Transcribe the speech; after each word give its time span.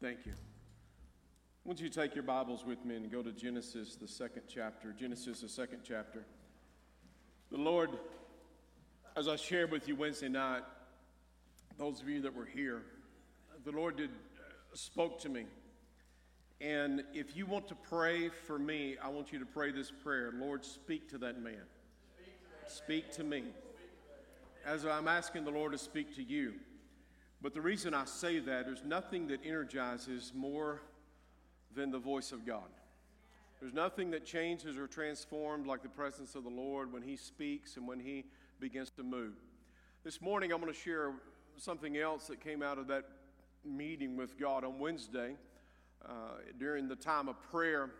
Thank 0.00 0.26
you. 0.26 0.32
I 0.32 1.68
want 1.68 1.80
you 1.80 1.88
to 1.88 2.00
take 2.00 2.14
your 2.14 2.22
Bibles 2.22 2.64
with 2.64 2.84
me 2.84 2.94
and 2.94 3.10
go 3.10 3.20
to 3.20 3.32
Genesis, 3.32 3.96
the 3.96 4.06
second 4.06 4.42
chapter. 4.48 4.92
Genesis, 4.92 5.40
the 5.40 5.48
second 5.48 5.80
chapter. 5.82 6.24
The 7.50 7.56
Lord, 7.56 7.90
as 9.16 9.26
I 9.26 9.34
shared 9.34 9.72
with 9.72 9.88
you 9.88 9.96
Wednesday 9.96 10.28
night, 10.28 10.62
those 11.78 12.00
of 12.00 12.08
you 12.08 12.20
that 12.22 12.32
were 12.32 12.44
here, 12.44 12.82
the 13.64 13.72
Lord 13.72 13.96
did 13.96 14.10
uh, 14.10 14.42
spoke 14.72 15.20
to 15.22 15.28
me. 15.28 15.46
And 16.60 17.02
if 17.12 17.36
you 17.36 17.46
want 17.46 17.66
to 17.66 17.74
pray 17.74 18.28
for 18.28 18.56
me, 18.56 18.94
I 19.02 19.08
want 19.08 19.32
you 19.32 19.40
to 19.40 19.46
pray 19.46 19.72
this 19.72 19.90
prayer 19.90 20.32
Lord, 20.32 20.64
speak 20.64 21.10
to 21.10 21.18
that 21.18 21.42
man. 21.42 21.64
Speak 22.68 23.10
to 23.14 23.24
me. 23.24 23.42
As 24.64 24.86
I'm 24.86 25.08
asking 25.08 25.44
the 25.44 25.50
Lord 25.50 25.72
to 25.72 25.78
speak 25.78 26.14
to 26.14 26.22
you. 26.22 26.54
But 27.40 27.54
the 27.54 27.60
reason 27.60 27.94
I 27.94 28.04
say 28.04 28.40
that, 28.40 28.66
there's 28.66 28.84
nothing 28.84 29.28
that 29.28 29.40
energizes 29.44 30.32
more 30.34 30.82
than 31.74 31.90
the 31.90 31.98
voice 31.98 32.32
of 32.32 32.44
God. 32.44 32.68
There's 33.60 33.74
nothing 33.74 34.10
that 34.12 34.24
changes 34.24 34.76
or 34.76 34.86
transforms 34.86 35.66
like 35.66 35.82
the 35.82 35.88
presence 35.88 36.34
of 36.34 36.44
the 36.44 36.50
Lord 36.50 36.92
when 36.92 37.02
He 37.02 37.16
speaks 37.16 37.76
and 37.76 37.86
when 37.86 38.00
He 38.00 38.24
begins 38.60 38.90
to 38.90 39.02
move. 39.02 39.34
This 40.04 40.20
morning, 40.20 40.52
I'm 40.52 40.60
going 40.60 40.72
to 40.72 40.78
share 40.78 41.12
something 41.56 41.96
else 41.96 42.26
that 42.28 42.40
came 42.40 42.62
out 42.62 42.78
of 42.78 42.86
that 42.88 43.04
meeting 43.64 44.16
with 44.16 44.38
God 44.38 44.64
on 44.64 44.78
Wednesday. 44.78 45.34
Uh, 46.04 46.12
during 46.58 46.88
the 46.88 46.96
time 46.96 47.28
of 47.28 47.40
prayer, 47.50 47.90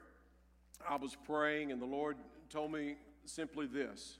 I 0.88 0.96
was 0.96 1.16
praying, 1.26 1.72
and 1.72 1.82
the 1.82 1.86
Lord 1.86 2.16
told 2.50 2.72
me 2.72 2.96
simply 3.24 3.66
this. 3.66 4.18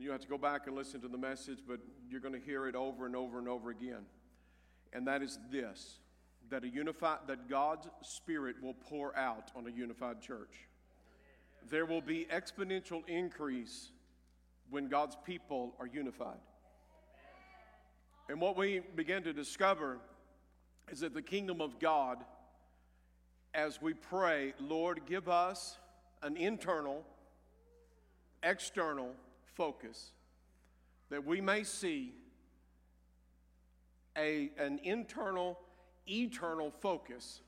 You 0.00 0.10
have 0.12 0.22
to 0.22 0.28
go 0.28 0.38
back 0.38 0.66
and 0.66 0.74
listen 0.74 1.02
to 1.02 1.08
the 1.08 1.18
message, 1.18 1.58
but 1.68 1.78
you're 2.08 2.22
going 2.22 2.32
to 2.32 2.40
hear 2.40 2.66
it 2.66 2.74
over 2.74 3.04
and 3.04 3.14
over 3.14 3.38
and 3.38 3.46
over 3.46 3.68
again. 3.68 4.06
And 4.94 5.06
that 5.06 5.22
is 5.22 5.38
this 5.52 5.98
that 6.48 6.64
a 6.64 6.68
unified 6.68 7.18
that 7.28 7.50
God's 7.50 7.86
spirit 8.00 8.56
will 8.62 8.74
pour 8.74 9.16
out 9.16 9.50
on 9.54 9.66
a 9.66 9.70
unified 9.70 10.22
church. 10.22 10.66
There 11.68 11.84
will 11.84 12.00
be 12.00 12.26
exponential 12.32 13.06
increase 13.06 13.90
when 14.70 14.88
God's 14.88 15.18
people 15.26 15.74
are 15.78 15.86
unified. 15.86 16.40
And 18.30 18.40
what 18.40 18.56
we 18.56 18.80
begin 18.96 19.22
to 19.24 19.34
discover 19.34 19.98
is 20.90 21.00
that 21.00 21.12
the 21.12 21.22
kingdom 21.22 21.60
of 21.60 21.78
God, 21.78 22.24
as 23.52 23.82
we 23.82 23.92
pray, 23.92 24.54
Lord, 24.58 25.02
give 25.06 25.28
us 25.28 25.76
an 26.22 26.38
internal, 26.38 27.04
external 28.42 29.10
focus 29.54 30.12
that 31.10 31.26
we 31.26 31.40
may 31.40 31.64
see 31.64 32.14
a, 34.16 34.50
an 34.58 34.80
internal, 34.82 35.58
eternal 36.06 36.72
focus, 36.80 37.40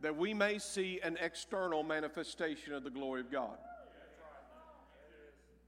that 0.00 0.16
we 0.16 0.32
may 0.32 0.58
see 0.58 1.00
an 1.02 1.18
external 1.20 1.82
manifestation 1.82 2.72
of 2.72 2.84
the 2.84 2.90
glory 2.90 3.20
of 3.20 3.30
God. 3.30 3.58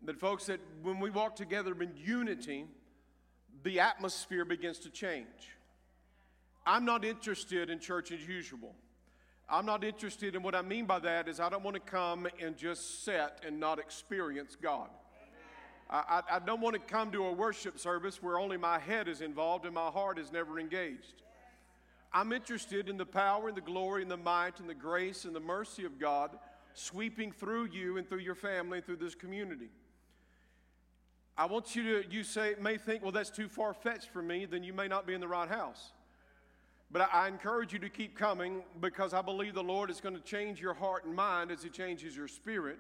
That, 0.03 0.19
folks, 0.19 0.47
that 0.47 0.61
when 0.83 1.01
we 1.01 1.11
walk 1.11 1.37
together 1.37 1.75
in 1.83 1.93
unity, 1.97 2.67
the 3.63 3.81
atmosphere 3.81 4.45
begins 4.45 4.79
to 4.81 4.91
change. 4.91 5.57
I'm 6.65 6.85
not 6.85 7.05
interested 7.05 7.71
in 7.71 7.81
church 7.81 8.13
as 8.13 8.27
usual. 8.27 8.75
I'm 9.49 9.67
not 9.67 9.85
interested 9.85 10.35
in 10.35 10.43
what 10.43 10.55
I 10.55 10.63
mean 10.63 10.87
by 10.87 10.99
that 11.01 11.29
is 11.29 11.39
I 11.39 11.49
don't 11.49 11.63
want 11.63 11.75
to 11.75 11.81
come 11.81 12.27
and 12.41 12.57
just 12.57 13.05
sit 13.05 13.33
and 13.47 13.61
not 13.61 13.79
experience 13.79 14.57
God. 14.61 14.91
I, 15.89 16.23
I, 16.31 16.39
don't 16.41 16.61
want 16.61 16.75
to 16.75 16.81
come 16.81 17.13
to 17.13 17.27
a 17.27 17.33
worship 17.33 17.79
service 17.79 18.21
where 18.21 18.41
only 18.41 18.57
my 18.57 18.79
head 18.79 19.07
is 19.07 19.21
involved 19.21 19.67
and 19.67 19.75
my 19.75 19.87
heart 19.87 20.19
is 20.19 20.33
never 20.33 20.59
engaged. 20.59 21.23
I'm 22.13 22.33
interested 22.33 22.89
in 22.89 22.97
the 22.97 23.07
power 23.07 23.47
and 23.47 23.57
the 23.57 23.61
glory 23.61 24.03
and 24.03 24.11
the 24.11 24.17
might 24.17 24.59
and 24.59 24.69
the 24.69 24.75
grace 24.75 25.25
and 25.25 25.35
the 25.35 25.41
mercy 25.41 25.85
of 25.85 26.01
God 26.01 26.31
sweeping 26.75 27.31
through 27.31 27.67
you 27.67 27.99
and 27.99 28.09
through 28.09 28.19
your 28.19 28.35
family 28.35 28.79
and 28.79 28.87
through 28.87 28.97
this 28.97 29.15
community. 29.15 29.69
I 31.39 31.45
want 31.47 31.77
you 31.77 32.03
to, 32.03 32.11
you 32.11 32.25
say, 32.25 32.55
may 32.61 32.79
think, 32.79 33.03
well, 33.03 33.13
that's 33.13 33.31
too 33.31 33.49
far 33.49 33.73
fetched 33.75 34.09
for 34.09 34.23
me, 34.23 34.45
then 34.47 34.65
you 34.65 34.73
may 34.73 34.89
not 34.89 35.07
be 35.07 35.15
in 35.15 35.21
the 35.21 35.29
right 35.29 35.49
house. 35.49 35.93
But 36.91 37.03
I, 37.03 37.25
I 37.25 37.29
encourage 37.29 37.73
you 37.73 37.79
to 37.81 37.89
keep 37.89 38.17
coming 38.17 38.63
because 38.81 39.13
I 39.13 39.23
believe 39.23 39.55
the 39.55 39.63
Lord 39.63 39.91
is 39.91 40.01
going 40.01 40.15
to 40.15 40.23
change 40.23 40.61
your 40.61 40.75
heart 40.75 41.05
and 41.05 41.15
mind 41.15 41.51
as 41.51 41.63
He 41.63 41.69
changes 41.69 42.17
your 42.17 42.29
spirit. 42.29 42.79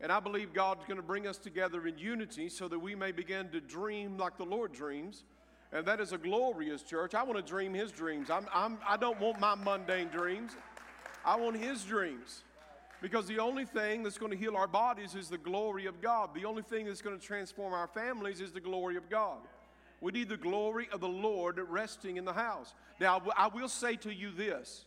And 0.00 0.12
I 0.12 0.20
believe 0.20 0.52
God's 0.52 0.84
going 0.84 0.96
to 0.96 1.02
bring 1.02 1.26
us 1.26 1.38
together 1.38 1.86
in 1.86 1.98
unity 1.98 2.48
so 2.48 2.68
that 2.68 2.78
we 2.78 2.94
may 2.94 3.10
begin 3.10 3.48
to 3.50 3.60
dream 3.60 4.16
like 4.16 4.36
the 4.36 4.44
Lord 4.44 4.72
dreams. 4.72 5.24
And 5.72 5.84
that 5.86 6.00
is 6.00 6.12
a 6.12 6.18
glorious 6.18 6.82
church. 6.82 7.14
I 7.14 7.22
want 7.24 7.36
to 7.36 7.42
dream 7.42 7.74
His 7.74 7.90
dreams. 7.90 8.30
I'm, 8.30 8.46
I'm, 8.54 8.78
I 8.88 8.96
don't 8.96 9.20
want 9.20 9.40
my 9.40 9.54
mundane 9.54 10.08
dreams, 10.08 10.52
I 11.24 11.36
want 11.36 11.56
His 11.56 11.82
dreams. 11.84 12.44
Because 13.00 13.26
the 13.26 13.38
only 13.38 13.64
thing 13.64 14.02
that's 14.02 14.18
going 14.18 14.32
to 14.32 14.38
heal 14.38 14.56
our 14.56 14.66
bodies 14.66 15.14
is 15.14 15.28
the 15.28 15.38
glory 15.38 15.86
of 15.86 16.00
God. 16.00 16.30
The 16.34 16.44
only 16.44 16.62
thing 16.62 16.86
that's 16.86 17.00
going 17.00 17.16
to 17.16 17.24
transform 17.24 17.72
our 17.72 17.86
families 17.86 18.40
is 18.40 18.50
the 18.50 18.60
glory 18.60 18.96
of 18.96 19.08
God. 19.08 19.38
We 20.00 20.10
need 20.10 20.28
the 20.28 20.36
glory 20.36 20.88
of 20.92 21.00
the 21.00 21.08
Lord 21.08 21.60
resting 21.68 22.16
in 22.16 22.24
the 22.24 22.32
house. 22.32 22.74
Now, 23.00 23.22
I 23.36 23.48
will 23.48 23.68
say 23.68 23.94
to 23.96 24.12
you 24.12 24.32
this 24.32 24.84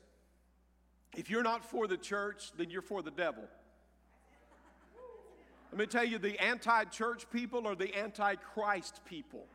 if 1.16 1.30
you're 1.30 1.44
not 1.44 1.64
for 1.64 1.88
the 1.88 1.98
church, 1.98 2.52
then 2.58 2.70
you're 2.70 2.82
for 2.82 3.02
the 3.02 3.12
devil. 3.12 3.44
Let 5.72 5.80
me 5.80 5.86
tell 5.86 6.04
you, 6.04 6.18
the 6.18 6.38
anti 6.42 6.84
church 6.86 7.30
people 7.32 7.66
are 7.66 7.76
the 7.76 7.96
anti 7.96 8.36
Christ 8.36 9.02
people. 9.06 9.46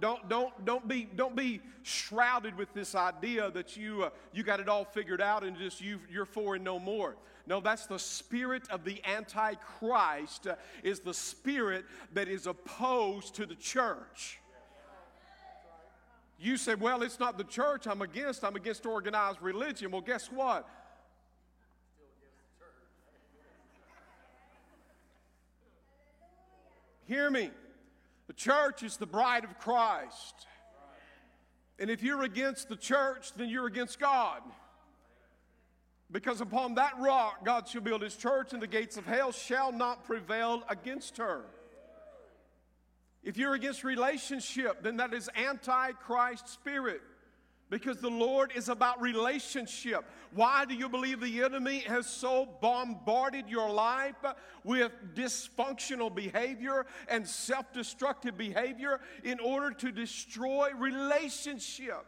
Don't, 0.00 0.28
don't, 0.28 0.64
don't, 0.64 0.86
be, 0.86 1.08
don't 1.16 1.36
be 1.36 1.60
shrouded 1.82 2.56
with 2.56 2.72
this 2.72 2.94
idea 2.94 3.50
that 3.50 3.76
you, 3.76 4.04
uh, 4.04 4.10
you 4.32 4.42
got 4.42 4.60
it 4.60 4.68
all 4.68 4.84
figured 4.84 5.20
out 5.20 5.44
and 5.44 5.56
just 5.56 5.80
you, 5.80 5.98
you're 6.10 6.24
for 6.24 6.54
and 6.54 6.64
no 6.64 6.78
more. 6.78 7.16
No, 7.46 7.60
that's 7.60 7.86
the 7.86 7.98
spirit 7.98 8.62
of 8.70 8.84
the 8.84 9.02
Antichrist, 9.04 10.46
uh, 10.46 10.54
is 10.82 11.00
the 11.00 11.12
spirit 11.12 11.84
that 12.14 12.28
is 12.28 12.46
opposed 12.46 13.34
to 13.36 13.46
the 13.46 13.56
church. 13.56 14.38
You 16.38 16.56
say, 16.56 16.74
well, 16.74 17.02
it's 17.02 17.20
not 17.20 17.36
the 17.36 17.44
church 17.44 17.86
I'm 17.86 18.00
against, 18.00 18.44
I'm 18.44 18.56
against 18.56 18.86
organized 18.86 19.42
religion. 19.42 19.90
Well, 19.90 20.00
guess 20.00 20.28
what? 20.28 20.66
Hear 27.10 27.28
me. 27.28 27.50
The 28.28 28.34
church 28.34 28.84
is 28.84 28.96
the 28.96 29.04
bride 29.04 29.42
of 29.42 29.58
Christ. 29.58 30.46
And 31.80 31.90
if 31.90 32.04
you're 32.04 32.22
against 32.22 32.68
the 32.68 32.76
church, 32.76 33.32
then 33.34 33.48
you're 33.48 33.66
against 33.66 33.98
God. 33.98 34.42
Because 36.12 36.40
upon 36.40 36.76
that 36.76 36.96
rock 37.00 37.44
God 37.44 37.66
shall 37.66 37.80
build 37.80 38.02
his 38.02 38.14
church, 38.14 38.52
and 38.52 38.62
the 38.62 38.68
gates 38.68 38.96
of 38.96 39.06
hell 39.06 39.32
shall 39.32 39.72
not 39.72 40.04
prevail 40.04 40.62
against 40.68 41.16
her. 41.16 41.42
If 43.24 43.36
you're 43.36 43.54
against 43.54 43.82
relationship, 43.82 44.84
then 44.84 44.98
that 44.98 45.12
is 45.12 45.28
anti 45.34 45.90
Christ 45.90 46.48
spirit 46.48 47.02
because 47.70 47.98
the 47.98 48.10
Lord 48.10 48.52
is 48.54 48.68
about 48.68 49.00
relationship. 49.00 50.04
Why 50.34 50.64
do 50.64 50.74
you 50.74 50.88
believe 50.88 51.20
the 51.20 51.42
enemy 51.42 51.80
has 51.80 52.06
so 52.06 52.48
bombarded 52.60 53.48
your 53.48 53.70
life 53.70 54.16
with 54.64 54.92
dysfunctional 55.14 56.14
behavior 56.14 56.84
and 57.08 57.26
self 57.26 57.72
destructive 57.72 58.36
behavior 58.36 59.00
in 59.24 59.40
order 59.40 59.70
to 59.70 59.92
destroy 59.92 60.70
relationship? 60.76 62.04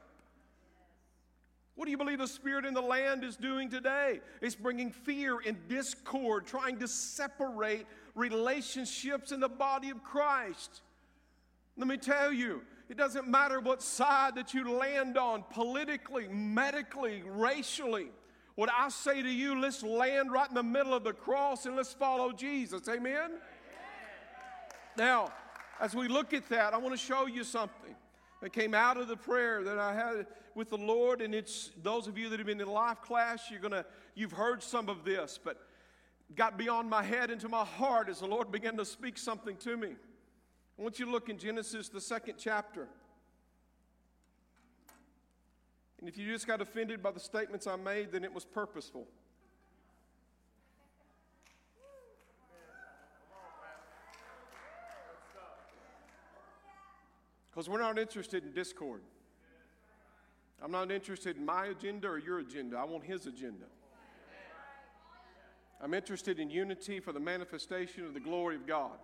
What 1.75 1.87
do 1.87 1.91
you 1.91 1.97
believe 1.97 2.19
the 2.19 2.28
spirit 2.28 2.67
in 2.67 2.75
the 2.75 2.83
land 2.83 3.25
is 3.25 3.37
doing 3.37 3.71
today? 3.71 4.21
It's 4.43 4.55
bringing 4.55 4.91
fear 4.91 5.39
and 5.45 5.56
discord, 5.69 6.47
trying 6.47 6.78
to 6.81 6.89
separate 6.89 7.87
relationships 8.15 9.33
in 9.33 9.41
the 9.41 9.49
body 9.49 9.89
of 9.91 10.05
Christ. 10.05 10.83
Let 11.78 11.89
me 11.89 11.97
tell 11.97 12.33
you, 12.33 12.62
it 12.92 12.98
doesn't 12.98 13.26
matter 13.26 13.58
what 13.58 13.80
side 13.80 14.34
that 14.34 14.53
you 14.53 14.70
land 14.70 15.16
on, 15.16 15.44
politically, 15.48 16.28
medically, 16.28 17.22
racially. 17.24 18.09
What 18.54 18.68
I 18.71 18.91
say 18.91 19.22
to 19.22 19.30
you, 19.30 19.59
let's 19.59 19.83
land 19.83 20.30
right 20.30 20.47
in 20.47 20.54
the 20.54 20.62
middle 20.62 20.92
of 20.92 21.03
the 21.03 21.15
cross 21.15 21.65
and 21.65 21.74
let's 21.74 21.94
follow 21.94 22.33
Jesus. 22.33 22.86
Amen? 22.89 23.15
Amen. 23.15 23.41
Now, 24.98 25.33
as 25.80 25.94
we 25.94 26.06
look 26.06 26.34
at 26.34 26.47
that, 26.50 26.74
I 26.74 26.77
want 26.77 26.92
to 26.92 27.03
show 27.03 27.24
you 27.24 27.44
something 27.44 27.94
that 28.42 28.53
came 28.53 28.74
out 28.74 28.98
of 28.98 29.09
the 29.09 29.16
prayer 29.16 29.65
that 29.65 29.78
I 29.78 29.95
had 29.95 30.27
with 30.54 30.68
the 30.68 30.77
Lord. 30.77 31.22
And 31.22 31.34
it's 31.34 31.71
those 31.83 32.06
of 32.09 32.18
you 32.18 32.28
that 32.28 32.41
have 32.41 32.47
been 32.47 32.60
in 32.60 32.68
life 32.68 33.00
class, 33.00 33.50
you're 33.50 33.59
gonna, 33.59 33.86
you've 34.15 34.33
heard 34.33 34.62
some 34.62 34.91
of 34.91 35.03
this, 35.03 35.41
but 35.42 35.56
got 36.36 36.59
beyond 36.59 36.91
my 36.91 37.03
head 37.03 37.30
into 37.30 37.48
my 37.48 37.65
heart 37.65 38.10
as 38.10 38.21
the 38.21 38.27
Lord 38.27 38.53
began 38.53 38.77
to 38.77 38.84
speak 38.84 39.16
something 39.16 39.56
to 39.60 39.78
me. 39.78 39.95
I 40.78 40.83
want 40.83 40.98
you 40.98 41.07
to 41.07 41.13
look 41.13 41.28
in 41.28 41.39
Genesis, 41.39 41.89
the 41.89 42.01
second 42.01 42.34
chapter. 42.39 42.89
And 46.01 46.09
if 46.09 46.19
you 46.19 46.27
just 46.27 46.47
got 46.47 46.60
offended 46.60 47.03
by 47.03 47.13
the 47.13 47.21
statements 47.21 47.66
I 47.66 47.77
made, 47.77 48.10
then 48.10 48.24
it 48.24 48.34
was 48.34 48.45
purposeful. 48.45 49.07
Because 57.51 57.69
we're 57.69 57.80
not 57.80 57.98
interested 57.98 58.45
in 58.45 58.53
discord. 58.53 59.03
I'm 60.63 60.72
not 60.72 60.91
interested 60.91 61.36
in 61.36 61.45
my 61.45 61.66
agenda 61.66 62.09
or 62.09 62.19
your 62.19 62.39
agenda. 62.39 62.78
I 62.78 62.84
want 62.84 63.04
His 63.04 63.27
agenda. 63.27 63.66
I'm 65.83 65.92
interested 65.92 66.39
in 66.39 66.48
unity 66.48 66.98
for 67.01 67.13
the 67.13 67.21
manifestation 67.21 68.04
of 68.07 68.15
the 68.15 68.21
glory 68.21 68.57
of 68.57 68.66
God. 68.66 68.98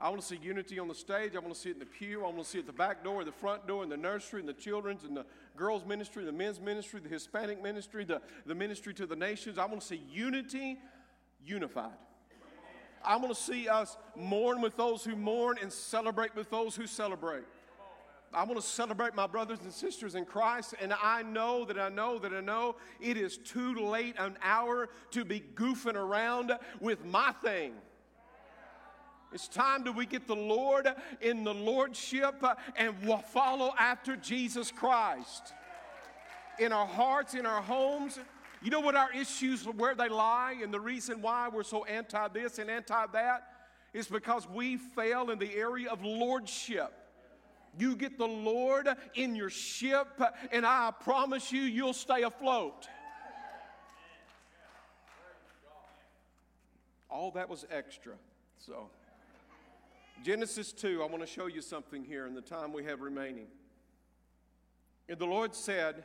I 0.00 0.08
want 0.08 0.20
to 0.20 0.26
see 0.26 0.38
unity 0.42 0.78
on 0.78 0.88
the 0.88 0.94
stage. 0.94 1.36
I 1.36 1.38
want 1.38 1.54
to 1.54 1.60
see 1.60 1.70
it 1.70 1.74
in 1.74 1.78
the 1.78 1.86
pew. 1.86 2.20
I 2.20 2.24
want 2.24 2.38
to 2.38 2.44
see 2.44 2.58
it 2.58 2.62
at 2.62 2.66
the 2.66 2.72
back 2.72 3.04
door, 3.04 3.24
the 3.24 3.32
front 3.32 3.66
door, 3.66 3.82
in 3.82 3.88
the 3.88 3.96
nursery, 3.96 4.40
in 4.40 4.46
the 4.46 4.52
children's, 4.52 5.04
in 5.04 5.14
the 5.14 5.24
girls' 5.56 5.84
ministry, 5.84 6.24
the 6.24 6.32
men's 6.32 6.60
ministry, 6.60 7.00
the 7.00 7.08
Hispanic 7.08 7.62
ministry, 7.62 8.04
the, 8.04 8.20
the 8.44 8.54
ministry 8.54 8.92
to 8.94 9.06
the 9.06 9.16
nations. 9.16 9.56
I 9.56 9.66
want 9.66 9.80
to 9.80 9.86
see 9.86 10.02
unity 10.10 10.78
unified. 11.44 11.92
I 13.04 13.16
want 13.16 13.28
to 13.28 13.40
see 13.40 13.68
us 13.68 13.96
mourn 14.16 14.60
with 14.62 14.76
those 14.76 15.04
who 15.04 15.14
mourn 15.14 15.58
and 15.60 15.72
celebrate 15.72 16.34
with 16.34 16.50
those 16.50 16.74
who 16.74 16.86
celebrate. 16.86 17.44
I 18.32 18.42
want 18.44 18.60
to 18.60 18.66
celebrate 18.66 19.14
my 19.14 19.28
brothers 19.28 19.60
and 19.62 19.72
sisters 19.72 20.16
in 20.16 20.24
Christ, 20.24 20.74
and 20.80 20.92
I 20.92 21.22
know 21.22 21.64
that 21.66 21.78
I 21.78 21.88
know 21.88 22.18
that 22.18 22.32
I 22.32 22.40
know 22.40 22.76
it 23.00 23.16
is 23.16 23.36
too 23.38 23.74
late 23.74 24.16
an 24.18 24.36
hour 24.42 24.88
to 25.12 25.24
be 25.24 25.40
goofing 25.54 25.94
around 25.94 26.52
with 26.80 27.04
my 27.04 27.32
thing. 27.42 27.74
It's 29.34 29.48
time 29.48 29.82
that 29.82 29.96
we 29.96 30.06
get 30.06 30.28
the 30.28 30.36
Lord 30.36 30.88
in 31.20 31.42
the 31.42 31.52
Lordship 31.52 32.36
uh, 32.40 32.54
and 32.76 32.94
follow 33.32 33.74
after 33.76 34.14
Jesus 34.14 34.70
Christ. 34.70 35.52
In 36.60 36.72
our 36.72 36.86
hearts, 36.86 37.34
in 37.34 37.44
our 37.44 37.60
homes, 37.60 38.20
you 38.62 38.70
know 38.70 38.78
what 38.78 38.94
our 38.94 39.12
issues, 39.12 39.64
where 39.64 39.96
they 39.96 40.08
lie, 40.08 40.54
and 40.62 40.72
the 40.72 40.78
reason 40.78 41.20
why 41.20 41.48
we're 41.48 41.64
so 41.64 41.84
anti 41.84 42.28
this 42.28 42.60
and 42.60 42.70
anti 42.70 43.06
that 43.12 43.48
is 43.92 44.06
because 44.06 44.48
we 44.48 44.76
fail 44.76 45.30
in 45.30 45.40
the 45.40 45.52
area 45.56 45.90
of 45.90 46.04
lordship. 46.04 46.92
You 47.76 47.96
get 47.96 48.18
the 48.18 48.28
Lord 48.28 48.88
in 49.16 49.34
your 49.34 49.50
ship, 49.50 50.06
and 50.52 50.64
I 50.64 50.92
promise 51.02 51.50
you, 51.50 51.62
you'll 51.62 51.92
stay 51.92 52.22
afloat. 52.22 52.86
All 57.10 57.32
that 57.32 57.48
was 57.48 57.66
extra. 57.68 58.12
So. 58.58 58.90
Genesis 60.24 60.72
2, 60.72 61.02
I 61.02 61.06
want 61.06 61.20
to 61.20 61.26
show 61.26 61.48
you 61.48 61.60
something 61.60 62.02
here 62.02 62.26
in 62.26 62.32
the 62.32 62.40
time 62.40 62.72
we 62.72 62.82
have 62.84 63.02
remaining. 63.02 63.46
And 65.06 65.18
the 65.18 65.26
Lord 65.26 65.54
said, 65.54 66.02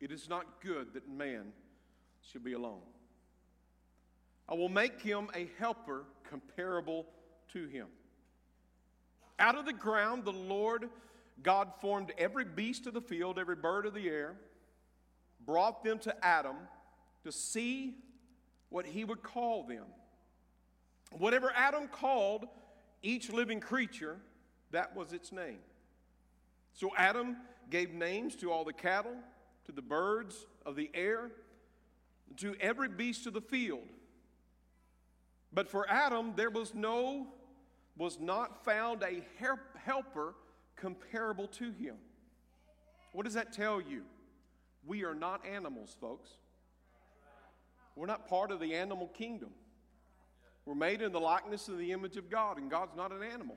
It 0.00 0.12
is 0.12 0.28
not 0.28 0.60
good 0.60 0.92
that 0.92 1.08
man 1.08 1.54
should 2.30 2.44
be 2.44 2.52
alone. 2.52 2.82
I 4.46 4.54
will 4.54 4.68
make 4.68 5.00
him 5.00 5.30
a 5.34 5.48
helper 5.58 6.04
comparable 6.28 7.06
to 7.54 7.68
him. 7.68 7.86
Out 9.38 9.56
of 9.56 9.64
the 9.64 9.72
ground, 9.72 10.26
the 10.26 10.32
Lord 10.32 10.90
God 11.42 11.72
formed 11.80 12.12
every 12.18 12.44
beast 12.44 12.86
of 12.86 12.92
the 12.92 13.00
field, 13.00 13.38
every 13.38 13.56
bird 13.56 13.86
of 13.86 13.94
the 13.94 14.10
air, 14.10 14.34
brought 15.46 15.82
them 15.82 15.98
to 16.00 16.14
Adam 16.22 16.56
to 17.24 17.32
see 17.32 17.94
what 18.68 18.84
he 18.84 19.04
would 19.04 19.22
call 19.22 19.62
them. 19.62 19.86
Whatever 21.10 21.52
Adam 21.54 21.88
called 21.88 22.46
each 23.02 23.30
living 23.32 23.60
creature, 23.60 24.16
that 24.70 24.94
was 24.94 25.12
its 25.12 25.32
name. 25.32 25.58
So 26.72 26.92
Adam 26.96 27.36
gave 27.70 27.92
names 27.92 28.36
to 28.36 28.52
all 28.52 28.64
the 28.64 28.72
cattle, 28.72 29.16
to 29.66 29.72
the 29.72 29.82
birds 29.82 30.46
of 30.64 30.76
the 30.76 30.90
air, 30.94 31.30
to 32.36 32.54
every 32.60 32.88
beast 32.88 33.26
of 33.26 33.32
the 33.32 33.40
field. 33.40 33.86
But 35.52 35.68
for 35.68 35.88
Adam, 35.88 36.34
there 36.36 36.50
was 36.50 36.74
no, 36.74 37.28
was 37.96 38.20
not 38.20 38.64
found 38.64 39.02
a 39.02 39.22
helper 39.84 40.34
comparable 40.76 41.48
to 41.48 41.72
him. 41.72 41.96
What 43.12 43.24
does 43.24 43.34
that 43.34 43.52
tell 43.52 43.80
you? 43.80 44.02
We 44.86 45.04
are 45.04 45.14
not 45.14 45.44
animals, 45.46 45.96
folks. 46.00 46.30
We're 47.96 48.06
not 48.06 48.28
part 48.28 48.52
of 48.52 48.60
the 48.60 48.74
animal 48.74 49.08
kingdom. 49.08 49.50
We're 50.68 50.74
made 50.74 51.00
in 51.00 51.12
the 51.12 51.20
likeness 51.20 51.68
of 51.68 51.78
the 51.78 51.92
image 51.92 52.18
of 52.18 52.28
God, 52.28 52.58
and 52.58 52.70
God's 52.70 52.94
not 52.94 53.10
an 53.10 53.22
animal. 53.22 53.56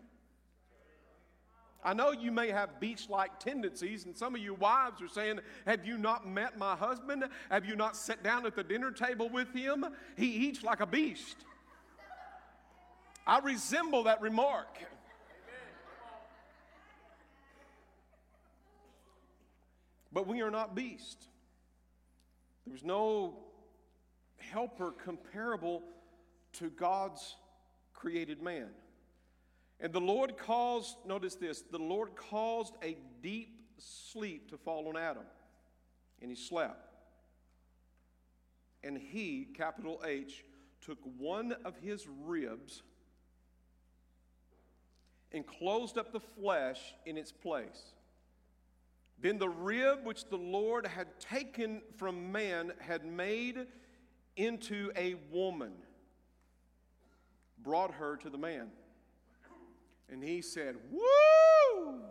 I 1.83 1.93
know 1.93 2.13
you 2.13 2.31
may 2.31 2.51
have 2.51 2.79
beast 2.79 3.09
like 3.09 3.37
tendencies, 3.37 4.05
and 4.05 4.15
some 4.15 4.33
of 4.33 4.39
you 4.39 4.53
wives 4.53 5.01
are 5.01 5.09
saying, 5.09 5.41
Have 5.67 5.85
you 5.85 5.97
not 5.97 6.25
met 6.25 6.57
my 6.57 6.73
husband? 6.73 7.25
Have 7.49 7.65
you 7.65 7.75
not 7.75 7.97
sat 7.97 8.23
down 8.23 8.45
at 8.45 8.55
the 8.55 8.63
dinner 8.63 8.91
table 8.91 9.27
with 9.27 9.53
him? 9.53 9.85
He 10.15 10.27
eats 10.27 10.63
like 10.63 10.79
a 10.79 10.85
beast. 10.85 11.35
I 13.27 13.39
resemble 13.39 14.03
that 14.03 14.21
remark. 14.21 14.77
But 20.13 20.27
we 20.27 20.41
are 20.41 20.51
not 20.51 20.75
beast. 20.75 21.27
There's 22.65 22.85
no 22.85 23.35
helper 24.37 24.91
comparable 24.91 25.83
to 26.53 26.69
God's 26.69 27.36
created 27.94 28.42
man. 28.42 28.69
And 29.80 29.92
the 29.92 30.01
Lord 30.01 30.38
caused, 30.38 30.95
notice 31.06 31.36
this, 31.36 31.62
the 31.62 31.80
Lord 31.80 32.15
caused 32.15 32.75
a 32.83 32.98
deep 33.21 33.62
sleep 33.77 34.50
to 34.51 34.57
fall 34.57 34.88
on 34.88 34.98
Adam, 34.98 35.24
and 36.21 36.30
he 36.30 36.36
slept. 36.36 36.88
And 38.83 38.98
he, 38.98 39.48
capital 39.56 40.01
H, 40.06 40.44
took 40.81 41.00
one 41.18 41.56
of 41.65 41.75
his 41.77 42.07
ribs 42.25 42.83
and 45.31 45.45
closed 45.45 45.97
up 45.97 46.12
the 46.12 46.19
flesh 46.19 46.80
in 47.06 47.18
its 47.18 47.31
place. 47.31 47.94
Then 49.19 49.38
the 49.38 49.50
rib 49.50 50.00
which 50.04 50.30
the 50.30 50.38
Lord 50.38 50.86
had 50.88 51.19
taken 51.19 51.81
from 51.97 52.31
man 52.31 52.74
had 52.80 53.06
made 53.06 53.68
into 54.36 54.92
a 54.95 55.15
woman 55.31 55.74
brought 57.63 57.93
her 57.93 58.17
to 58.17 58.29
the 58.29 58.37
man. 58.37 58.67
And 60.09 60.23
he 60.23 60.41
said, 60.41 60.75
Woo! 60.91 62.01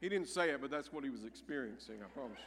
He 0.00 0.08
didn't 0.08 0.28
say 0.28 0.50
it, 0.50 0.60
but 0.60 0.70
that's 0.70 0.92
what 0.92 1.04
he 1.04 1.10
was 1.10 1.24
experiencing, 1.24 1.96
I 2.04 2.08
promise 2.08 2.38
you. 2.38 2.44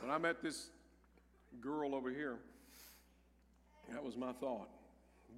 When 0.00 0.10
I 0.10 0.18
met 0.18 0.42
this 0.42 0.70
girl 1.60 1.94
over 1.94 2.10
here, 2.10 2.38
that 3.90 4.02
was 4.02 4.16
my 4.16 4.32
thought. 4.32 4.68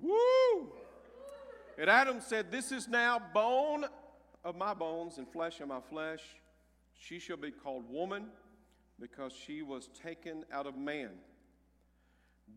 Woo! 0.01 0.73
And 1.79 1.89
Adam 1.89 2.21
said, 2.21 2.53
This 2.53 2.71
is 2.71 2.87
now 2.89 3.21
bone 3.33 3.87
of 4.45 4.57
my 4.57 4.75
bones 4.75 5.19
and 5.19 5.27
flesh 5.27 5.61
of 5.61 5.69
my 5.69 5.81
flesh. 5.81 6.21
She 6.95 7.19
shall 7.19 7.39
be 7.39 7.51
called 7.51 7.91
woman 7.91 8.27
because 9.01 9.33
she 9.33 9.63
was 9.63 9.89
taken 10.03 10.45
out 10.53 10.67
of 10.67 10.77
man. 10.77 11.11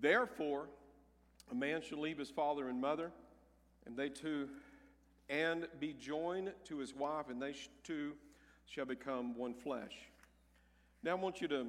Therefore, 0.01 0.67
a 1.51 1.55
man 1.55 1.81
shall 1.81 1.99
leave 1.99 2.17
his 2.17 2.29
father 2.29 2.67
and 2.69 2.79
mother, 2.81 3.11
and 3.85 3.95
they 3.95 4.09
two, 4.09 4.49
and 5.29 5.67
be 5.79 5.93
joined 5.93 6.53
to 6.65 6.77
his 6.77 6.93
wife, 6.93 7.29
and 7.29 7.41
they 7.41 7.55
two 7.83 8.13
shall 8.65 8.85
become 8.85 9.37
one 9.37 9.53
flesh. 9.53 9.93
Now, 11.03 11.11
I 11.11 11.15
want 11.15 11.41
you 11.41 11.47
to, 11.49 11.67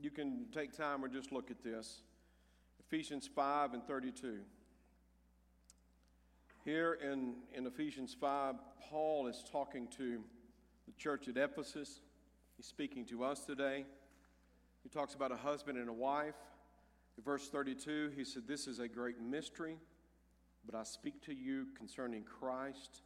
you 0.00 0.10
can 0.10 0.46
take 0.52 0.76
time 0.76 1.04
or 1.04 1.08
just 1.08 1.32
look 1.32 1.50
at 1.50 1.62
this. 1.62 2.00
Ephesians 2.80 3.28
5 3.34 3.74
and 3.74 3.86
32. 3.86 4.38
Here 6.64 6.94
in, 6.94 7.34
in 7.52 7.66
Ephesians 7.66 8.16
5, 8.18 8.54
Paul 8.88 9.26
is 9.26 9.44
talking 9.52 9.86
to 9.98 10.22
the 10.86 10.92
church 10.96 11.28
at 11.28 11.36
Ephesus. 11.36 12.00
He's 12.56 12.66
speaking 12.66 13.04
to 13.06 13.24
us 13.24 13.44
today. 13.44 13.84
He 14.82 14.88
talks 14.88 15.14
about 15.14 15.32
a 15.32 15.36
husband 15.36 15.76
and 15.76 15.88
a 15.88 15.92
wife. 15.92 16.36
In 17.16 17.24
verse 17.24 17.48
32, 17.48 18.12
he 18.16 18.24
said, 18.24 18.42
This 18.46 18.66
is 18.66 18.78
a 18.78 18.86
great 18.86 19.20
mystery, 19.20 19.76
but 20.64 20.76
I 20.76 20.84
speak 20.84 21.20
to 21.26 21.34
you 21.34 21.66
concerning 21.76 22.22
Christ 22.22 23.02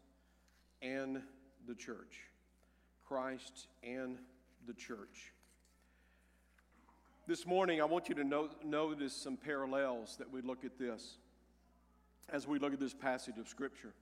and 0.82 1.22
the 1.66 1.74
church. 1.74 2.20
Christ 3.06 3.68
and 3.82 4.18
the 4.66 4.74
church. 4.74 5.32
This 7.26 7.46
morning, 7.46 7.80
I 7.80 7.84
want 7.84 8.08
you 8.08 8.14
to 8.16 8.48
notice 8.64 9.14
some 9.14 9.36
parallels 9.36 10.16
that 10.18 10.30
we 10.30 10.42
look 10.42 10.64
at 10.64 10.78
this 10.78 11.16
as 12.30 12.46
we 12.46 12.58
look 12.58 12.74
at 12.74 12.80
this 12.80 12.94
passage 12.94 13.38
of 13.38 13.48
Scripture. 13.48 13.94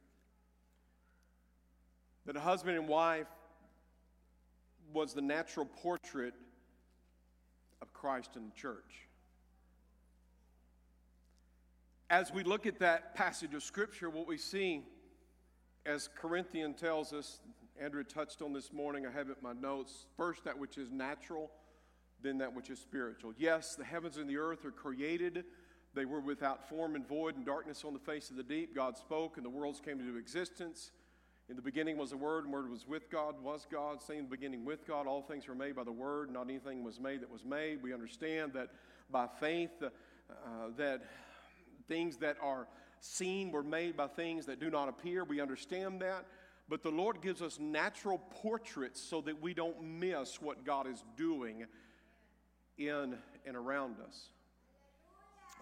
That 2.24 2.36
a 2.36 2.40
husband 2.40 2.76
and 2.76 2.88
wife 2.88 3.28
was 4.92 5.14
the 5.14 5.22
natural 5.22 5.66
portrait 5.66 6.34
of 7.82 7.92
Christ 7.92 8.30
in 8.36 8.46
the 8.46 8.54
church. 8.54 9.08
As 12.08 12.32
we 12.32 12.44
look 12.44 12.66
at 12.66 12.78
that 12.78 13.14
passage 13.14 13.52
of 13.54 13.62
Scripture, 13.62 14.08
what 14.10 14.26
we 14.26 14.38
see, 14.38 14.82
as 15.84 16.08
Corinthian 16.16 16.74
tells 16.74 17.12
us, 17.12 17.40
Andrew 17.80 18.04
touched 18.04 18.42
on 18.42 18.52
this 18.52 18.72
morning, 18.72 19.06
I 19.06 19.10
have 19.10 19.28
it 19.28 19.38
in 19.38 19.42
my 19.42 19.52
notes. 19.52 20.06
First, 20.16 20.44
that 20.44 20.58
which 20.58 20.78
is 20.78 20.90
natural, 20.92 21.50
then 22.22 22.38
that 22.38 22.54
which 22.54 22.70
is 22.70 22.78
spiritual. 22.78 23.34
Yes, 23.36 23.74
the 23.74 23.84
heavens 23.84 24.16
and 24.16 24.30
the 24.30 24.38
earth 24.38 24.64
are 24.64 24.70
created 24.70 25.44
They 25.96 26.04
were 26.04 26.20
without 26.20 26.68
form 26.68 26.94
and 26.94 27.08
void 27.08 27.36
and 27.36 27.46
darkness 27.46 27.82
on 27.82 27.94
the 27.94 27.98
face 27.98 28.28
of 28.28 28.36
the 28.36 28.42
deep. 28.42 28.74
God 28.74 28.98
spoke, 28.98 29.38
and 29.38 29.46
the 29.46 29.50
worlds 29.50 29.80
came 29.80 29.98
into 29.98 30.18
existence. 30.18 30.90
In 31.48 31.54
the 31.54 31.62
beginning 31.62 31.96
was 31.96 32.10
the 32.10 32.16
Word, 32.16 32.44
and 32.44 32.52
Word 32.52 32.68
was 32.68 32.88
with 32.88 33.08
God, 33.08 33.36
was 33.40 33.66
God. 33.70 34.02
Same 34.02 34.18
in 34.18 34.24
the 34.24 34.30
beginning 34.30 34.64
with 34.64 34.84
God. 34.86 35.06
All 35.06 35.22
things 35.22 35.46
were 35.46 35.54
made 35.54 35.76
by 35.76 35.84
the 35.84 35.92
Word. 35.92 36.30
Not 36.30 36.48
anything 36.48 36.82
was 36.82 36.98
made 36.98 37.22
that 37.22 37.30
was 37.30 37.44
made. 37.44 37.82
We 37.82 37.94
understand 37.94 38.52
that 38.54 38.70
by 39.10 39.28
faith, 39.38 39.70
uh, 39.80 39.88
that 40.76 41.02
things 41.86 42.16
that 42.16 42.36
are 42.42 42.66
seen 42.98 43.52
were 43.52 43.62
made 43.62 43.96
by 43.96 44.08
things 44.08 44.46
that 44.46 44.58
do 44.58 44.70
not 44.70 44.88
appear. 44.88 45.22
We 45.22 45.40
understand 45.40 46.00
that. 46.00 46.26
But 46.68 46.82
the 46.82 46.90
Lord 46.90 47.22
gives 47.22 47.42
us 47.42 47.60
natural 47.60 48.18
portraits 48.18 49.00
so 49.00 49.20
that 49.20 49.40
we 49.40 49.54
don't 49.54 49.80
miss 49.80 50.42
what 50.42 50.64
God 50.64 50.88
is 50.88 51.04
doing 51.16 51.64
in 52.76 53.16
and 53.46 53.56
around 53.56 53.96
us. 54.04 54.30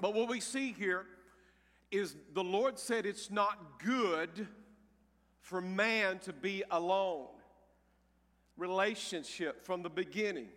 But 0.00 0.14
what 0.14 0.30
we 0.30 0.40
see 0.40 0.72
here 0.72 1.04
is 1.90 2.16
the 2.32 2.42
Lord 2.42 2.78
said 2.78 3.04
it's 3.04 3.30
not 3.30 3.78
good 3.84 4.48
for 5.44 5.60
man 5.60 6.18
to 6.20 6.32
be 6.32 6.64
alone. 6.70 7.26
Relationship 8.56 9.62
from 9.64 9.82
the 9.82 9.90
beginning. 9.90 10.48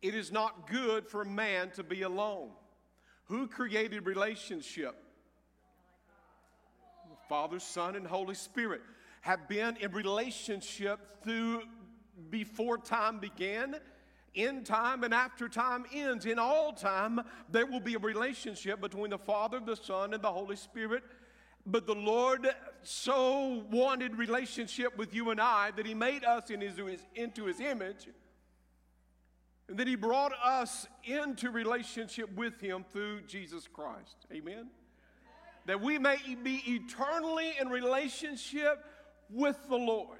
It 0.00 0.14
is 0.14 0.30
not 0.30 0.70
good 0.70 1.08
for 1.08 1.24
man 1.24 1.70
to 1.72 1.82
be 1.82 2.02
alone. 2.02 2.50
Who 3.24 3.48
created 3.48 4.06
relationship? 4.06 4.94
The 7.10 7.16
Father, 7.28 7.58
Son, 7.58 7.96
and 7.96 8.06
Holy 8.06 8.36
Spirit 8.36 8.80
have 9.22 9.48
been 9.48 9.76
in 9.78 9.90
relationship 9.90 11.00
through 11.24 11.62
before 12.30 12.78
time 12.78 13.18
began, 13.18 13.74
in 14.34 14.62
time, 14.62 15.02
and 15.02 15.12
after 15.12 15.48
time 15.48 15.84
ends. 15.92 16.26
In 16.26 16.38
all 16.38 16.72
time, 16.72 17.20
there 17.50 17.66
will 17.66 17.80
be 17.80 17.94
a 17.94 17.98
relationship 17.98 18.80
between 18.80 19.10
the 19.10 19.18
Father, 19.18 19.58
the 19.58 19.74
Son, 19.74 20.14
and 20.14 20.22
the 20.22 20.30
Holy 20.30 20.56
Spirit. 20.56 21.02
But 21.66 21.86
the 21.86 21.94
Lord 21.94 22.48
so 22.82 23.64
wanted 23.70 24.16
relationship 24.16 24.96
with 24.96 25.14
you 25.14 25.30
and 25.30 25.40
I 25.40 25.70
that 25.72 25.86
He 25.86 25.94
made 25.94 26.24
us 26.24 26.50
in 26.50 26.60
his, 26.60 26.78
into 27.14 27.44
His 27.44 27.60
image, 27.60 28.08
and 29.68 29.78
that 29.78 29.86
He 29.86 29.94
brought 29.94 30.32
us 30.42 30.86
into 31.04 31.50
relationship 31.50 32.34
with 32.34 32.60
Him 32.60 32.84
through 32.92 33.22
Jesus 33.22 33.68
Christ. 33.68 34.26
Amen? 34.32 34.68
That 35.66 35.80
we 35.80 35.98
may 35.98 36.16
be 36.42 36.62
eternally 36.66 37.52
in 37.60 37.68
relationship 37.68 38.84
with 39.28 39.56
the 39.68 39.76
Lord. 39.76 40.18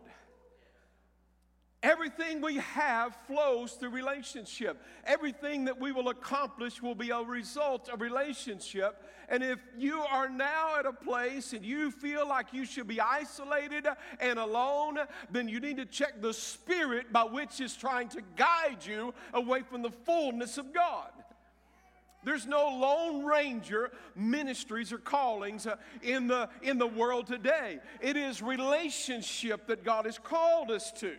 Everything 1.82 2.42
we 2.42 2.56
have 2.56 3.16
flows 3.26 3.72
through 3.72 3.88
relationship. 3.88 4.82
Everything 5.04 5.64
that 5.64 5.80
we 5.80 5.92
will 5.92 6.10
accomplish 6.10 6.82
will 6.82 6.94
be 6.94 7.08
a 7.08 7.22
result 7.22 7.88
of 7.88 8.02
relationship. 8.02 9.02
And 9.30 9.42
if 9.42 9.58
you 9.78 10.00
are 10.00 10.28
now 10.28 10.78
at 10.78 10.84
a 10.84 10.92
place 10.92 11.54
and 11.54 11.64
you 11.64 11.90
feel 11.90 12.28
like 12.28 12.52
you 12.52 12.66
should 12.66 12.86
be 12.86 13.00
isolated 13.00 13.86
and 14.20 14.38
alone, 14.38 14.98
then 15.30 15.48
you 15.48 15.58
need 15.58 15.78
to 15.78 15.86
check 15.86 16.20
the 16.20 16.34
spirit 16.34 17.14
by 17.14 17.22
which 17.22 17.62
is 17.62 17.74
trying 17.74 18.08
to 18.10 18.20
guide 18.36 18.84
you 18.84 19.14
away 19.32 19.62
from 19.62 19.80
the 19.80 19.90
fullness 19.90 20.58
of 20.58 20.74
God. 20.74 21.10
There's 22.22 22.46
no 22.46 22.68
Lone 22.68 23.24
Ranger 23.24 23.90
ministries 24.14 24.92
or 24.92 24.98
callings 24.98 25.66
uh, 25.66 25.76
in 26.02 26.26
the, 26.26 26.50
in 26.60 26.76
the 26.76 26.86
world 26.86 27.26
today. 27.26 27.78
It 28.02 28.18
is 28.18 28.42
relationship 28.42 29.66
that 29.68 29.84
God 29.84 30.04
has 30.04 30.18
called 30.18 30.70
us 30.70 30.92
to. 30.98 31.14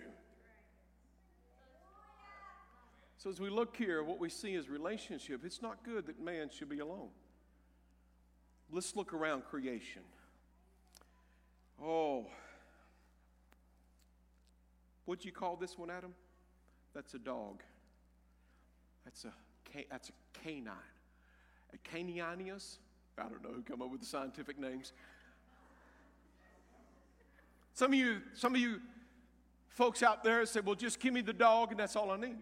So, 3.22 3.30
as 3.30 3.40
we 3.40 3.52
look 3.52 3.78
here, 3.78 4.04
what 4.04 4.20
we 4.20 4.30
see 4.30 4.56
is 4.56 4.68
relationship. 4.68 5.42
It's 5.46 5.62
not 5.62 5.84
good 5.84 6.08
that 6.08 6.20
man 6.20 6.50
should 6.50 6.70
be 6.70 6.80
alone. 6.80 7.10
Let's 8.72 8.96
look 8.96 9.14
around 9.14 9.46
creation. 9.46 10.02
Oh, 11.80 12.26
what'd 15.06 15.24
you 15.24 15.32
call 15.32 15.56
this 15.56 15.78
one, 15.78 15.92
Adam? 15.92 16.16
That's 16.96 17.14
a 17.14 17.20
dog. 17.20 17.62
That's 19.06 19.24
a 19.26 19.34
that's 19.92 20.10
a 20.10 20.40
canine. 20.44 20.74
A 21.76 21.96
canianius. 21.96 22.78
I 23.20 23.30
don't 23.30 23.44
know 23.44 23.52
who 23.54 23.62
come 23.62 23.84
up 23.84 23.92
with 23.92 24.00
the 24.00 24.08
scientific 24.08 24.58
names. 24.58 24.94
Some 27.76 27.94
of 27.94 28.00
you, 28.00 28.22
some 28.34 28.56
of 28.56 28.62
you 28.62 28.82
folks 29.70 30.02
out 30.02 30.24
there 30.24 30.44
say, 30.48 30.62
well, 30.62 30.74
just 30.74 31.00
give 31.00 31.14
me 31.14 31.22
the 31.22 31.34
dog 31.34 31.70
and 31.70 31.80
that's 31.80 31.96
all 31.96 32.10
I 32.10 32.18
need. 32.18 32.38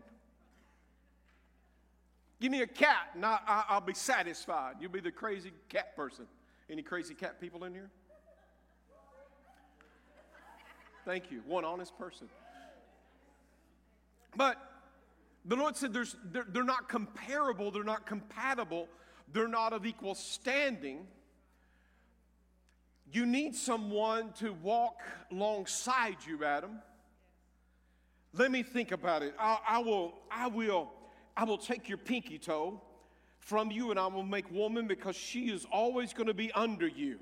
Give 2.40 2.52
me 2.52 2.62
a 2.62 2.68
cat 2.68 3.10
and 3.16 3.26
I, 3.26 3.66
will 3.74 3.82
be 3.82 3.94
satisfied. 3.94 4.76
You'll 4.80 4.92
be 4.92 5.02
the 5.02 5.12
crazy 5.12 5.52
cat 5.68 5.96
person. 5.96 6.26
Any 6.70 6.82
crazy 6.82 7.14
cat 7.14 7.42
people 7.42 7.64
in 7.66 7.74
here? 7.74 7.90
Thank 11.06 11.32
you. 11.32 11.42
One 11.46 11.66
honest 11.66 11.98
person. 11.98 12.30
But 14.38 14.58
the 15.46 15.56
Lord 15.56 15.76
said 15.76 15.94
there's, 15.94 16.16
they're, 16.32 16.46
they're 16.48 16.64
not 16.64 16.88
comparable, 16.88 17.72
they're 17.72 17.84
not 17.84 18.06
compatible, 18.06 18.88
they're 19.34 19.48
not 19.48 19.74
of 19.74 19.86
equal 19.86 20.16
standing. 20.16 21.08
You 23.12 23.26
need 23.26 23.56
someone 23.56 24.34
to 24.34 24.54
walk 24.54 25.02
alongside 25.32 26.18
you, 26.28 26.46
Adam. 26.46 26.80
Let 28.34 28.52
me 28.52 28.62
think 28.62 28.92
about 28.92 29.24
it. 29.24 29.34
I, 29.40 29.58
I, 29.68 29.78
will, 29.80 30.14
I 30.30 30.48
will, 30.48 30.92
I 31.40 31.46
will 31.46 31.58
take 31.58 31.88
your 31.88 31.98
pinky 31.98 32.38
toe 32.38 32.82
from 33.38 33.72
you 33.72 33.92
and 33.92 34.00
I 34.00 34.08
will 34.08 34.24
make 34.24 34.52
woman 34.52 34.88
because 34.88 35.16
she 35.16 35.50
is 35.50 35.66
always 35.72 36.12
going 36.12 36.28
to 36.28 36.34
be 36.34 36.52
under 36.52 36.86
you. 36.86 37.18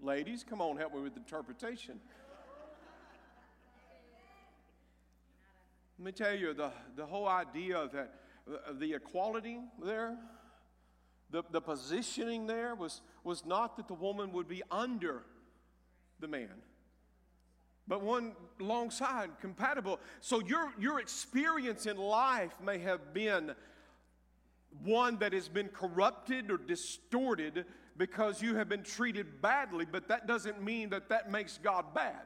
Ladies, 0.00 0.42
come 0.48 0.62
on, 0.62 0.78
help 0.78 0.94
me 0.94 1.02
with 1.02 1.18
interpretation. 1.18 2.00
Let 5.98 6.06
me 6.06 6.12
tell 6.12 6.34
you, 6.34 6.54
the, 6.54 6.70
the 6.96 7.04
whole 7.04 7.28
idea 7.28 7.90
that 7.92 8.14
the 8.80 8.94
equality 8.94 9.58
there, 9.84 10.16
the, 11.28 11.42
the 11.50 11.60
positioning 11.60 12.46
there 12.46 12.74
was, 12.74 13.02
was 13.24 13.44
not 13.44 13.76
that 13.76 13.88
the 13.88 13.94
woman 13.94 14.32
would 14.32 14.48
be 14.48 14.62
under 14.70 15.22
the 16.18 16.28
man, 16.28 16.62
but 17.86 18.02
one 18.02 18.32
alongside, 18.60 19.30
compatible. 19.40 20.00
So 20.20 20.40
your, 20.40 20.72
your 20.78 21.00
experience 21.00 21.86
in 21.86 21.96
life 21.96 22.52
may 22.64 22.78
have 22.78 23.12
been 23.12 23.54
one 24.82 25.18
that 25.18 25.32
has 25.32 25.48
been 25.48 25.68
corrupted 25.68 26.50
or 26.50 26.56
distorted 26.56 27.66
because 27.96 28.42
you 28.42 28.56
have 28.56 28.68
been 28.68 28.82
treated 28.82 29.40
badly, 29.40 29.86
but 29.90 30.08
that 30.08 30.26
doesn't 30.26 30.62
mean 30.62 30.90
that 30.90 31.08
that 31.10 31.30
makes 31.30 31.58
God 31.58 31.94
bad. 31.94 32.22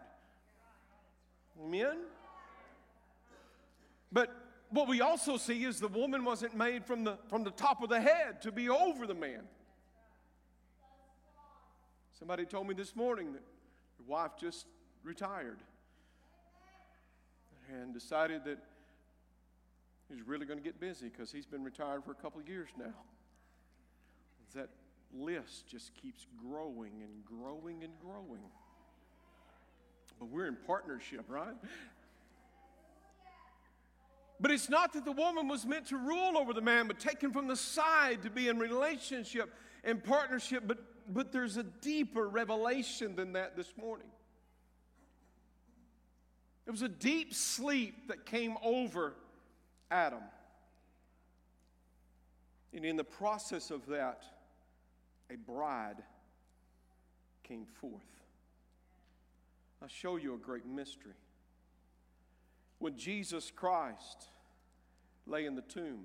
Amen? 1.62 1.98
But 4.12 4.34
what 4.70 4.88
we 4.88 5.00
also 5.00 5.36
see 5.36 5.64
is 5.64 5.80
the 5.80 5.88
woman 5.88 6.24
wasn't 6.24 6.56
made 6.56 6.84
from 6.86 7.04
the, 7.04 7.18
from 7.28 7.44
the 7.44 7.50
top 7.50 7.82
of 7.82 7.88
the 7.88 8.00
head 8.00 8.40
to 8.42 8.52
be 8.52 8.68
over 8.68 9.06
the 9.06 9.14
man. 9.14 9.42
Somebody 12.18 12.44
told 12.44 12.66
me 12.66 12.74
this 12.74 12.96
morning 12.96 13.32
that 13.32 13.42
your 13.98 14.08
wife 14.08 14.32
just 14.40 14.66
retired 15.08 15.58
and 17.72 17.94
decided 17.94 18.44
that 18.44 18.58
he's 20.08 20.22
really 20.26 20.46
going 20.46 20.58
to 20.58 20.64
get 20.64 20.78
busy 20.78 21.08
because 21.08 21.32
he's 21.32 21.46
been 21.46 21.64
retired 21.64 22.04
for 22.04 22.12
a 22.12 22.14
couple 22.14 22.40
of 22.40 22.48
years 22.48 22.68
now. 22.78 22.94
That 24.54 24.68
list 25.14 25.66
just 25.66 25.94
keeps 25.94 26.26
growing 26.46 27.02
and 27.02 27.24
growing 27.24 27.82
and 27.82 27.92
growing. 28.00 28.42
But 30.18 30.28
we're 30.28 30.46
in 30.46 30.56
partnership, 30.66 31.24
right? 31.28 31.54
But 34.40 34.50
it's 34.50 34.68
not 34.68 34.92
that 34.92 35.04
the 35.04 35.12
woman 35.12 35.48
was 35.48 35.66
meant 35.66 35.86
to 35.86 35.96
rule 35.96 36.36
over 36.36 36.52
the 36.52 36.60
man, 36.60 36.86
but 36.86 37.00
taken 37.00 37.32
from 37.32 37.48
the 37.48 37.56
side 37.56 38.22
to 38.22 38.30
be 38.30 38.48
in 38.48 38.58
relationship 38.58 39.52
and 39.84 40.02
partnership. 40.02 40.64
But, 40.66 40.78
but 41.08 41.32
there's 41.32 41.56
a 41.56 41.64
deeper 41.64 42.28
revelation 42.28 43.16
than 43.16 43.32
that 43.32 43.56
this 43.56 43.72
morning. 43.76 44.06
It 46.68 46.70
was 46.70 46.82
a 46.82 46.88
deep 46.88 47.32
sleep 47.32 48.08
that 48.08 48.26
came 48.26 48.58
over 48.62 49.14
Adam. 49.90 50.22
And 52.74 52.84
in 52.84 52.96
the 52.96 53.04
process 53.04 53.70
of 53.70 53.86
that, 53.86 54.22
a 55.30 55.36
bride 55.36 56.02
came 57.42 57.64
forth. 57.80 58.02
I'll 59.80 59.88
show 59.88 60.16
you 60.16 60.34
a 60.34 60.36
great 60.36 60.66
mystery. 60.66 61.14
When 62.80 62.98
Jesus 62.98 63.50
Christ 63.50 64.28
lay 65.26 65.46
in 65.46 65.54
the 65.54 65.62
tomb, 65.62 66.04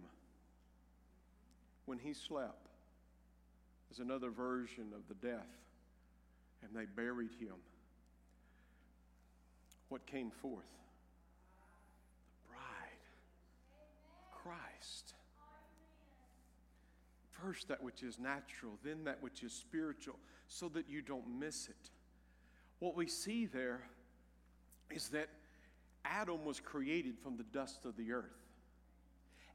when 1.86 2.00
he 2.00 2.14
slept, 2.14 2.70
is 3.92 4.00
another 4.00 4.30
version 4.30 4.94
of 4.96 5.02
the 5.10 5.28
death, 5.28 5.46
and 6.62 6.72
they 6.74 6.86
buried 6.86 7.32
him. 7.38 7.56
What 9.94 10.08
came 10.08 10.32
forth? 10.32 10.66
The 12.48 12.56
bride, 12.56 13.04
Christ. 14.32 15.14
First, 17.30 17.68
that 17.68 17.84
which 17.84 18.02
is 18.02 18.18
natural, 18.18 18.72
then 18.84 19.04
that 19.04 19.22
which 19.22 19.44
is 19.44 19.54
spiritual, 19.54 20.16
so 20.48 20.68
that 20.70 20.90
you 20.90 21.04
don't 21.04 21.40
miss 21.40 21.68
it. 21.68 21.92
What 22.80 22.96
we 22.96 23.06
see 23.06 23.46
there 23.46 23.82
is 24.90 25.10
that 25.10 25.30
Adam 26.04 26.44
was 26.44 26.60
created 26.60 27.20
from 27.20 27.38
the 27.38 27.44
dust 27.44 27.86
of 27.86 27.96
the 27.96 28.14
earth. 28.14 28.48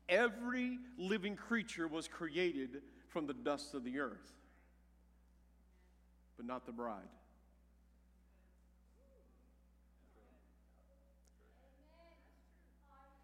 Every 0.09 0.78
living 0.97 1.35
creature 1.35 1.88
was 1.88 2.07
created 2.07 2.80
from 3.09 3.26
the 3.26 3.35
dust 3.35 3.75
of 3.75 3.83
the 3.83 3.99
earth, 3.99 4.35
but 6.37 6.47
not 6.47 6.64
the 6.64 6.71
bride. 6.71 7.09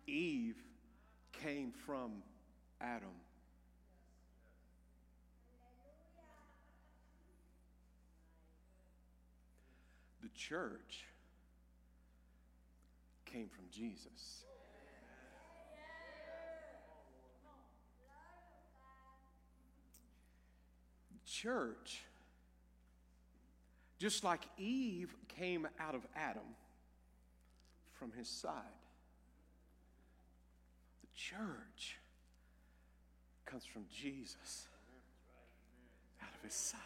Eve 0.06 0.56
came 1.32 1.73
from 1.73 2.23
Adam. 2.80 3.08
The 10.23 10.28
church 10.30 11.04
came 13.26 13.49
from 13.49 13.64
Jesus. 13.70 14.44
Church, 21.26 22.04
just 23.99 24.25
like 24.25 24.40
Eve 24.56 25.14
came 25.28 25.66
out 25.80 25.94
of 25.94 26.06
Adam 26.16 26.42
from 27.92 28.12
his 28.12 28.28
side, 28.28 28.52
church 31.14 31.97
comes 33.47 33.64
from 33.64 33.85
Jesus 33.92 34.66
out 36.23 36.28
of 36.37 36.42
his 36.42 36.54
side. 36.54 36.80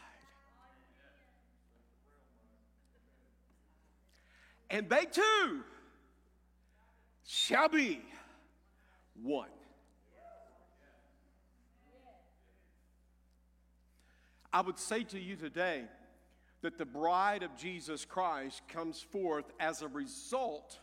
And 4.70 4.88
they 4.88 5.04
too 5.06 5.62
shall 7.26 7.68
be 7.68 8.00
one. 9.22 9.48
I 14.52 14.60
would 14.60 14.78
say 14.78 15.04
to 15.04 15.18
you 15.18 15.36
today 15.36 15.84
that 16.62 16.78
the 16.78 16.84
bride 16.84 17.42
of 17.42 17.56
Jesus 17.56 18.04
Christ 18.04 18.62
comes 18.68 19.00
forth 19.00 19.44
as 19.60 19.82
a 19.82 19.88
result 19.88 20.78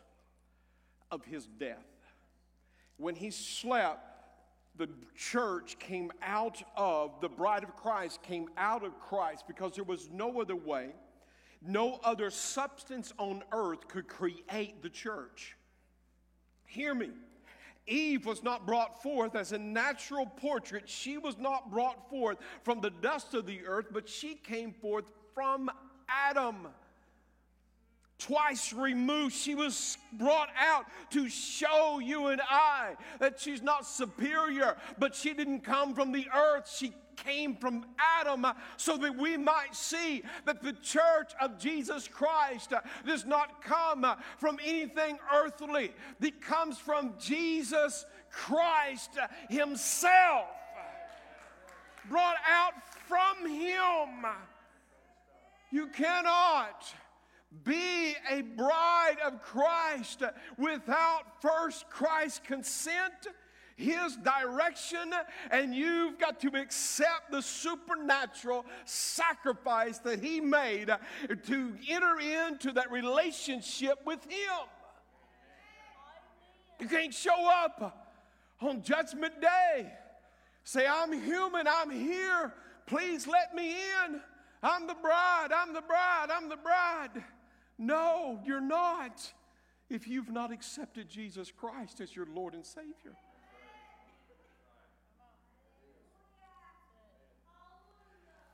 of 1.11 1.25
his 1.25 1.45
death. 1.45 1.94
When 2.97 3.15
he 3.15 3.31
slept, 3.31 4.15
the 4.77 4.89
church 5.15 5.77
came 5.79 6.11
out 6.21 6.61
of, 6.75 7.21
the 7.21 7.29
bride 7.29 7.63
of 7.63 7.75
Christ 7.75 8.21
came 8.23 8.49
out 8.57 8.83
of 8.83 8.99
Christ 8.99 9.45
because 9.47 9.73
there 9.75 9.83
was 9.83 10.09
no 10.11 10.41
other 10.41 10.55
way, 10.55 10.89
no 11.61 11.99
other 12.03 12.29
substance 12.29 13.13
on 13.17 13.43
earth 13.51 13.87
could 13.87 14.07
create 14.07 14.81
the 14.81 14.89
church. 14.89 15.55
Hear 16.65 16.93
me. 16.93 17.09
Eve 17.87 18.25
was 18.25 18.43
not 18.43 18.65
brought 18.65 19.01
forth 19.03 19.35
as 19.35 19.51
a 19.51 19.57
natural 19.57 20.25
portrait. 20.25 20.89
She 20.89 21.17
was 21.17 21.37
not 21.37 21.71
brought 21.71 22.09
forth 22.09 22.37
from 22.63 22.81
the 22.81 22.89
dust 22.89 23.33
of 23.33 23.45
the 23.45 23.65
earth, 23.65 23.87
but 23.91 24.09
she 24.09 24.35
came 24.35 24.73
forth 24.73 25.05
from 25.33 25.69
Adam. 26.09 26.67
Twice 28.17 28.71
removed, 28.71 29.33
she 29.33 29.55
was 29.55 29.97
brought 30.13 30.49
out 30.57 30.85
to 31.11 31.27
show 31.27 31.99
you 31.99 32.27
and 32.27 32.41
I 32.49 32.95
that 33.19 33.39
she's 33.39 33.61
not 33.61 33.85
superior, 33.85 34.77
but 34.97 35.13
she 35.13 35.33
didn't 35.33 35.61
come 35.61 35.93
from 35.93 36.13
the 36.13 36.27
earth. 36.33 36.73
She 36.73 36.93
came 37.17 37.55
from 37.55 37.85
Adam 37.99 38.45
so 38.77 38.97
that 38.97 39.17
we 39.17 39.35
might 39.35 39.75
see 39.75 40.23
that 40.45 40.63
the 40.63 40.73
church 40.73 41.33
of 41.41 41.57
Jesus 41.59 42.07
Christ 42.07 42.73
does 43.05 43.25
not 43.25 43.61
come 43.61 44.05
from 44.37 44.59
anything 44.63 45.17
earthly, 45.33 45.91
it 46.21 46.41
comes 46.41 46.77
from 46.77 47.13
Jesus 47.19 48.05
Christ 48.31 49.11
Himself, 49.49 50.47
brought 52.09 52.37
out 52.49 52.73
from 53.07 53.49
Him. 53.49 54.25
You 55.71 55.87
cannot 55.87 56.93
be 57.63 58.15
a 58.29 58.41
bride 58.41 59.17
of 59.25 59.41
Christ 59.41 60.23
without 60.57 61.41
first 61.41 61.89
Christ's 61.89 62.39
consent 62.39 63.27
his 63.77 64.15
direction, 64.15 65.13
and 65.51 65.75
you've 65.75 66.17
got 66.17 66.39
to 66.41 66.47
accept 66.55 67.31
the 67.31 67.41
supernatural 67.41 68.65
sacrifice 68.85 69.97
that 69.99 70.23
He 70.23 70.39
made 70.39 70.89
to 71.47 71.73
enter 71.89 72.19
into 72.19 72.71
that 72.71 72.89
relationship 72.89 73.99
with 74.05 74.23
Him. 74.31 74.67
You 76.79 76.87
can't 76.87 77.13
show 77.13 77.49
up 77.49 78.15
on 78.61 78.81
Judgment 78.81 79.41
Day. 79.41 79.91
Say, 80.63 80.87
I'm 80.87 81.11
human, 81.11 81.67
I'm 81.67 81.91
here. 81.91 82.53
Please 82.85 83.27
let 83.27 83.53
me 83.53 83.71
in. 83.71 84.21
I'm 84.63 84.87
the 84.87 84.95
bride, 84.95 85.49
I'm 85.53 85.73
the 85.73 85.81
bride, 85.81 86.27
I'm 86.31 86.47
the 86.47 86.55
bride. 86.55 87.23
No, 87.77 88.39
you're 88.45 88.61
not 88.61 89.33
if 89.89 90.07
you've 90.07 90.31
not 90.31 90.51
accepted 90.51 91.09
Jesus 91.09 91.51
Christ 91.51 92.01
as 92.01 92.15
your 92.15 92.27
Lord 92.33 92.53
and 92.53 92.65
Savior. 92.65 93.15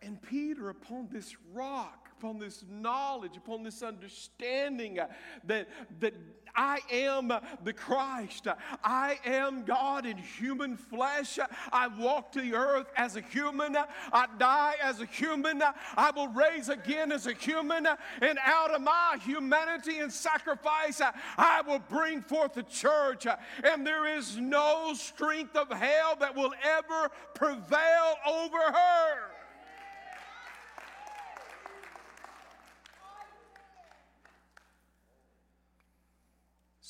And 0.01 0.21
Peter, 0.21 0.69
upon 0.69 1.09
this 1.11 1.35
rock, 1.53 2.09
upon 2.21 2.37
this 2.37 2.63
knowledge, 2.69 3.35
upon 3.35 3.63
this 3.63 3.81
understanding 3.81 4.99
uh, 4.99 5.07
that, 5.43 5.67
that 5.99 6.13
I 6.55 6.77
am 6.91 7.33
the 7.63 7.73
Christ, 7.73 8.47
I 8.83 9.17
am 9.25 9.63
God 9.63 10.05
in 10.05 10.17
human 10.17 10.77
flesh, 10.77 11.39
I 11.71 11.87
walk 11.87 12.31
the 12.33 12.53
earth 12.53 12.91
as 12.95 13.15
a 13.15 13.21
human, 13.21 13.75
I 14.13 14.27
die 14.37 14.75
as 14.83 15.01
a 15.01 15.07
human, 15.07 15.63
I 15.63 16.11
will 16.11 16.27
raise 16.27 16.69
again 16.69 17.11
as 17.11 17.25
a 17.25 17.33
human, 17.33 17.87
and 18.21 18.37
out 18.45 18.69
of 18.69 18.81
my 18.81 19.17
humanity 19.25 19.97
and 19.97 20.11
sacrifice, 20.11 21.01
I 21.37 21.61
will 21.61 21.79
bring 21.79 22.21
forth 22.21 22.53
the 22.53 22.63
church. 22.63 23.25
And 23.63 23.87
there 23.87 24.05
is 24.15 24.37
no 24.37 24.93
strength 24.93 25.55
of 25.55 25.71
hell 25.71 26.17
that 26.19 26.35
will 26.35 26.53
ever 26.63 27.09
prevail 27.33 28.15
over 28.27 28.59
her. 28.59 29.40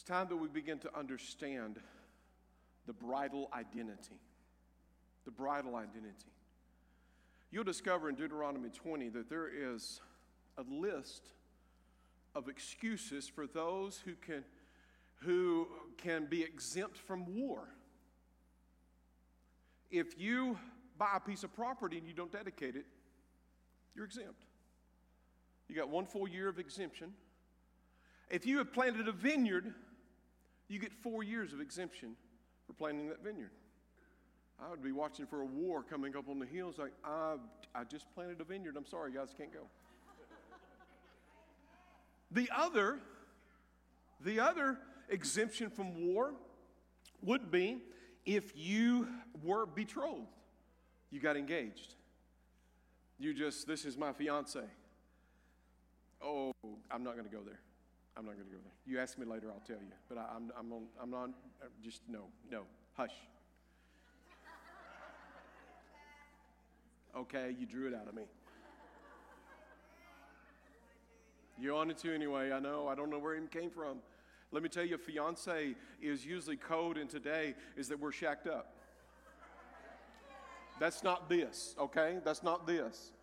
It's 0.02 0.10
time 0.10 0.30
that 0.30 0.36
we 0.36 0.48
begin 0.48 0.80
to 0.80 0.98
understand 0.98 1.80
the 2.88 2.94
bridal 2.94 3.52
identity. 3.54 4.20
The 5.26 5.32
bridal 5.32 5.76
identity. 5.76 6.32
You'll 7.52 7.66
discover 7.66 8.10
in 8.10 8.16
Deuteronomy 8.16 8.70
20 8.70 9.10
that 9.10 9.30
there 9.30 9.48
is 9.48 10.02
a 10.58 10.64
list 10.64 11.28
of 12.34 12.50
excuses 12.50 13.28
for 13.28 13.46
those 13.46 14.02
who 14.04 14.16
can, 14.16 14.44
who 15.20 15.68
can 15.98 16.26
be 16.26 16.42
exempt 16.42 16.98
from 16.98 17.36
war. 17.36 17.68
If 19.92 20.20
you 20.20 20.58
buy 20.98 21.18
a 21.18 21.20
piece 21.20 21.44
of 21.44 21.54
property 21.54 22.00
and 22.00 22.08
you 22.08 22.16
don't 22.16 22.32
dedicate 22.32 22.76
it, 22.76 22.88
you're 23.96 24.06
exempt. 24.06 24.46
You 25.70 25.76
got 25.76 25.90
one 25.90 26.08
full 26.08 26.28
year 26.28 26.50
of 26.50 26.58
exemption. 26.58 27.14
If 28.32 28.48
you 28.48 28.58
have 28.58 28.74
planted 28.74 29.08
a 29.08 29.12
vineyard 29.12 29.76
you 30.72 30.80
get 30.80 30.94
four 30.94 31.22
years 31.22 31.52
of 31.52 31.60
exemption 31.60 32.16
for 32.66 32.74
planting 32.74 33.10
that 33.10 33.24
vineyard. 33.24 33.52
I 34.64 34.70
would 34.70 34.82
be 34.82 34.92
watching 34.92 35.26
for 35.26 35.42
a 35.42 35.46
war 35.46 35.84
coming 35.84 36.16
up 36.16 36.30
on 36.30 36.40
the 36.40 36.46
hills 36.46 36.78
like, 36.78 36.94
I, 37.04 37.36
I 37.76 37.84
just 37.84 38.06
planted 38.14 38.40
a 38.40 38.44
vineyard. 38.44 38.76
I'm 38.78 38.86
sorry, 38.86 39.12
guys, 39.12 39.34
can't 39.36 39.52
go. 39.52 39.62
the 42.32 42.50
other, 42.56 43.00
the 44.24 44.40
other 44.40 44.78
exemption 45.10 45.70
from 45.70 46.14
war 46.14 46.34
would 47.22 47.52
be 47.52 47.80
if 48.26 48.56
you 48.56 49.08
were 49.44 49.66
betrothed, 49.66 50.28
you 51.10 51.20
got 51.20 51.36
engaged. 51.36 51.96
You 53.20 53.34
just, 53.34 53.68
this 53.68 53.84
is 53.84 53.98
my 53.98 54.14
fiance. 54.14 54.62
Oh, 56.24 56.54
I'm 56.90 57.04
not 57.04 57.14
going 57.14 57.28
to 57.28 57.36
go 57.36 57.42
there. 57.44 57.60
I'm 58.22 58.28
not 58.28 58.36
going 58.36 58.46
to 58.50 58.54
go 58.54 58.60
there. 58.64 58.74
You 58.86 59.00
ask 59.00 59.18
me 59.18 59.26
later, 59.26 59.48
I'll 59.48 59.64
tell 59.66 59.78
you. 59.78 59.92
But 60.08 60.20
I, 60.20 60.36
am 60.36 60.52
I'm, 60.56 60.72
I'm, 60.72 60.84
I'm 61.02 61.10
not, 61.10 61.30
uh, 61.60 61.66
just 61.84 62.02
no, 62.08 62.26
no, 62.52 62.66
hush. 62.94 63.16
Okay, 67.18 67.56
you 67.60 67.66
drew 67.66 67.88
it 67.88 67.96
out 67.96 68.08
of 68.08 68.14
me. 68.14 68.22
You 71.60 71.74
wanted 71.74 71.98
to 71.98 72.14
anyway, 72.14 72.52
I 72.52 72.60
know. 72.60 72.88
I 72.88 72.94
don't 72.94 73.10
know 73.10 73.18
where 73.18 73.34
it 73.34 73.50
came 73.50 73.72
from. 73.72 73.98
Let 74.52 74.62
me 74.62 74.70
tell 74.70 74.86
you, 74.86 75.00
fiance 75.00 75.74
is 76.00 76.24
usually 76.24 76.58
code 76.58 77.00
in 77.00 77.08
today 77.08 77.56
is 77.76 77.88
that 77.88 78.00
we're 78.00 78.12
shacked 78.12 78.46
up. 78.46 78.76
That's 80.80 81.02
not 81.02 81.28
this, 81.28 81.74
okay? 81.80 82.20
That's 82.24 82.44
not 82.44 82.68
this. 82.68 83.14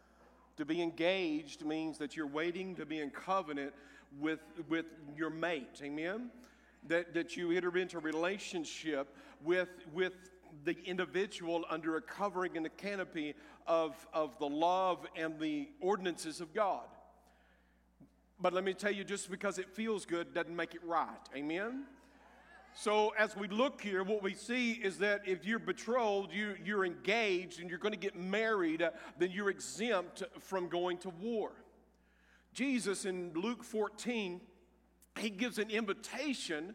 To 0.56 0.64
be 0.64 0.82
engaged 0.82 1.64
means 1.64 1.98
that 1.98 2.16
you're 2.16 2.26
waiting 2.26 2.74
to 2.74 2.84
be 2.84 2.98
in 2.98 3.10
covenant 3.10 3.74
with, 4.18 4.40
with 4.68 4.86
your 5.16 5.30
mate, 5.30 5.80
amen? 5.82 6.30
That, 6.86 7.14
that 7.14 7.36
you 7.36 7.50
enter 7.50 7.76
into 7.76 7.98
relationship 7.98 9.14
with, 9.44 9.68
with 9.92 10.14
the 10.64 10.76
individual 10.84 11.64
under 11.70 11.96
a 11.96 12.00
covering 12.00 12.56
and 12.56 12.66
a 12.66 12.70
canopy 12.70 13.34
of, 13.66 14.06
of 14.12 14.38
the 14.38 14.48
love 14.48 15.06
and 15.16 15.38
the 15.38 15.68
ordinances 15.80 16.40
of 16.40 16.54
God. 16.54 16.86
But 18.40 18.52
let 18.52 18.64
me 18.64 18.72
tell 18.72 18.92
you, 18.92 19.04
just 19.04 19.30
because 19.30 19.58
it 19.58 19.68
feels 19.68 20.06
good 20.06 20.32
doesn't 20.32 20.54
make 20.54 20.74
it 20.74 20.84
right. 20.84 21.08
Amen? 21.34 21.84
So, 22.74 23.12
as 23.18 23.36
we 23.36 23.48
look 23.48 23.80
here, 23.80 24.04
what 24.04 24.22
we 24.22 24.34
see 24.34 24.72
is 24.72 24.98
that 24.98 25.22
if 25.26 25.44
you're 25.44 25.58
betrothed, 25.58 26.32
you, 26.32 26.54
you're 26.64 26.84
engaged, 26.84 27.60
and 27.60 27.68
you're 27.68 27.80
going 27.80 27.92
to 27.94 27.98
get 27.98 28.14
married, 28.14 28.82
uh, 28.82 28.90
then 29.18 29.32
you're 29.32 29.50
exempt 29.50 30.22
from 30.38 30.68
going 30.68 30.98
to 30.98 31.08
war. 31.20 31.50
Jesus 32.52 33.04
in 33.04 33.32
Luke 33.34 33.62
14, 33.62 34.40
he 35.18 35.30
gives 35.30 35.58
an 35.58 35.70
invitation 35.70 36.74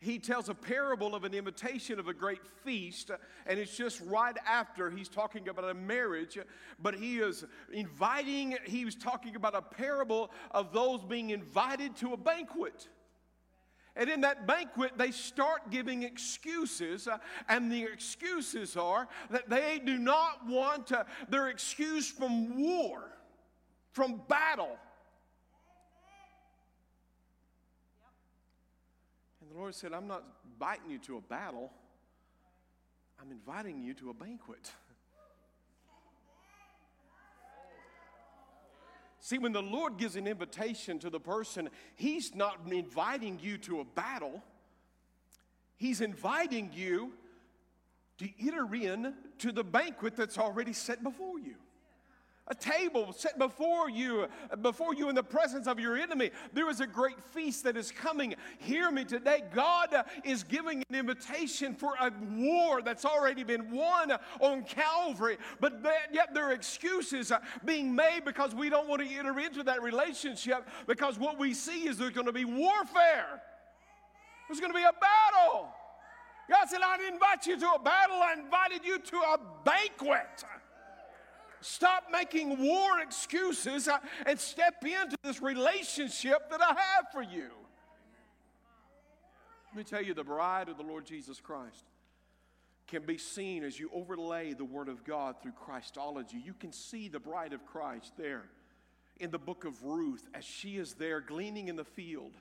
he 0.00 0.20
tells 0.20 0.48
a 0.48 0.54
parable 0.54 1.14
of 1.14 1.24
an 1.24 1.34
invitation 1.34 1.98
of 1.98 2.06
a 2.06 2.14
great 2.14 2.46
feast, 2.64 3.10
and 3.46 3.58
it's 3.58 3.76
just 3.76 4.00
right 4.02 4.36
after 4.46 4.90
he's 4.90 5.08
talking 5.08 5.48
about 5.48 5.68
a 5.68 5.74
marriage, 5.74 6.38
but 6.80 6.94
he 6.94 7.18
is 7.18 7.44
inviting, 7.72 8.56
he 8.64 8.84
was 8.84 8.94
talking 8.94 9.34
about 9.34 9.56
a 9.56 9.62
parable 9.62 10.30
of 10.52 10.72
those 10.72 11.02
being 11.02 11.30
invited 11.30 11.96
to 11.96 12.12
a 12.12 12.16
banquet. 12.16 12.86
And 13.96 14.08
in 14.08 14.20
that 14.20 14.46
banquet, 14.46 14.92
they 14.96 15.10
start 15.10 15.70
giving 15.70 16.04
excuses, 16.04 17.08
and 17.48 17.72
the 17.72 17.82
excuses 17.82 18.76
are 18.76 19.08
that 19.30 19.50
they 19.50 19.80
do 19.84 19.98
not 19.98 20.46
want 20.46 20.92
uh, 20.92 21.02
their 21.28 21.48
excuse 21.48 22.08
from 22.08 22.56
war, 22.56 23.02
from 23.90 24.20
battle. 24.28 24.76
Lord 29.58 29.74
said, 29.74 29.92
I'm 29.92 30.06
not 30.06 30.22
inviting 30.52 30.90
you 30.90 30.98
to 31.00 31.16
a 31.16 31.20
battle, 31.20 31.72
I'm 33.20 33.32
inviting 33.32 33.82
you 33.82 33.92
to 33.94 34.10
a 34.10 34.14
banquet. 34.14 34.70
See, 39.20 39.36
when 39.36 39.52
the 39.52 39.62
Lord 39.62 39.98
gives 39.98 40.16
an 40.16 40.26
invitation 40.26 40.98
to 41.00 41.10
the 41.10 41.18
person, 41.18 41.68
He's 41.96 42.34
not 42.34 42.60
inviting 42.70 43.40
you 43.42 43.58
to 43.58 43.80
a 43.80 43.84
battle. 43.84 44.42
He's 45.76 46.00
inviting 46.00 46.70
you 46.72 47.12
to 48.18 48.28
enter 48.40 48.74
in 48.74 49.14
to 49.38 49.52
the 49.52 49.64
banquet 49.64 50.16
that's 50.16 50.38
already 50.38 50.72
set 50.72 51.02
before 51.02 51.38
you 51.38 51.56
a 52.48 52.54
table 52.54 53.12
set 53.12 53.38
before 53.38 53.90
you, 53.90 54.26
before 54.62 54.94
you 54.94 55.08
in 55.08 55.14
the 55.14 55.22
presence 55.22 55.66
of 55.66 55.78
your 55.78 55.96
enemy. 55.96 56.30
There 56.52 56.68
is 56.70 56.80
a 56.80 56.86
great 56.86 57.22
feast 57.32 57.64
that 57.64 57.76
is 57.76 57.90
coming. 57.90 58.34
Hear 58.58 58.90
me 58.90 59.04
today. 59.04 59.42
God 59.54 59.94
is 60.24 60.42
giving 60.42 60.84
an 60.88 60.96
invitation 60.96 61.74
for 61.74 61.94
a 62.00 62.12
war 62.32 62.82
that's 62.82 63.04
already 63.04 63.44
been 63.44 63.70
won 63.70 64.12
on 64.40 64.64
Calvary, 64.64 65.38
but 65.60 65.80
yet 66.12 66.34
there 66.34 66.48
are 66.48 66.52
excuses 66.52 67.32
being 67.64 67.94
made 67.94 68.20
because 68.24 68.54
we 68.54 68.68
don't 68.68 68.88
want 68.88 69.06
to 69.06 69.14
enter 69.14 69.38
into 69.38 69.62
that 69.64 69.82
relationship 69.82 70.68
because 70.86 71.18
what 71.18 71.38
we 71.38 71.54
see 71.54 71.86
is 71.86 71.98
there's 71.98 72.12
going 72.12 72.26
to 72.26 72.32
be 72.32 72.44
warfare. 72.44 73.42
There's 74.48 74.60
going 74.60 74.72
to 74.72 74.78
be 74.78 74.84
a 74.84 74.92
battle. 74.92 75.68
God 76.50 76.66
said, 76.66 76.80
I 76.82 76.96
didn't 76.96 77.14
invite 77.14 77.46
you 77.46 77.60
to 77.60 77.72
a 77.72 77.78
battle, 77.78 78.16
I 78.16 78.34
invited 78.38 78.84
you 78.84 78.98
to 78.98 79.16
a 79.16 79.38
banquet. 79.64 80.44
Stop 81.60 82.04
making 82.12 82.62
war 82.62 83.00
excuses 83.00 83.88
uh, 83.88 83.98
and 84.26 84.38
step 84.38 84.84
into 84.84 85.16
this 85.22 85.42
relationship 85.42 86.50
that 86.50 86.60
I 86.62 86.68
have 86.68 87.06
for 87.12 87.22
you. 87.22 87.50
Let 89.68 89.76
me 89.76 89.84
tell 89.84 90.02
you, 90.02 90.14
the 90.14 90.24
bride 90.24 90.68
of 90.68 90.76
the 90.76 90.82
Lord 90.82 91.04
Jesus 91.04 91.40
Christ 91.40 91.84
can 92.86 93.02
be 93.02 93.18
seen 93.18 93.62
as 93.62 93.78
you 93.78 93.90
overlay 93.92 94.54
the 94.54 94.64
Word 94.64 94.88
of 94.88 95.04
God 95.04 95.36
through 95.42 95.52
Christology. 95.52 96.38
You 96.42 96.54
can 96.54 96.72
see 96.72 97.08
the 97.08 97.20
bride 97.20 97.52
of 97.52 97.66
Christ 97.66 98.12
there 98.16 98.44
in 99.20 99.30
the 99.30 99.38
book 99.38 99.64
of 99.64 99.82
Ruth 99.84 100.26
as 100.34 100.44
she 100.44 100.78
is 100.78 100.94
there 100.94 101.20
gleaning 101.20 101.68
in 101.68 101.76
the 101.76 101.84
field. 101.84 102.32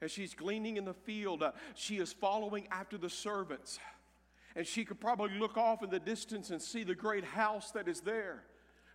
As 0.00 0.10
she's 0.10 0.34
gleaning 0.34 0.76
in 0.76 0.84
the 0.84 0.94
field, 0.94 1.42
uh, 1.42 1.52
she 1.74 1.98
is 1.98 2.12
following 2.12 2.68
after 2.70 2.98
the 2.98 3.10
servants 3.10 3.78
and 4.58 4.66
she 4.66 4.84
could 4.84 4.98
probably 4.98 5.38
look 5.38 5.56
off 5.56 5.84
in 5.84 5.90
the 5.90 6.00
distance 6.00 6.50
and 6.50 6.60
see 6.60 6.82
the 6.82 6.92
great 6.92 7.22
house 7.22 7.70
that 7.70 7.86
is 7.86 8.00
there. 8.00 8.42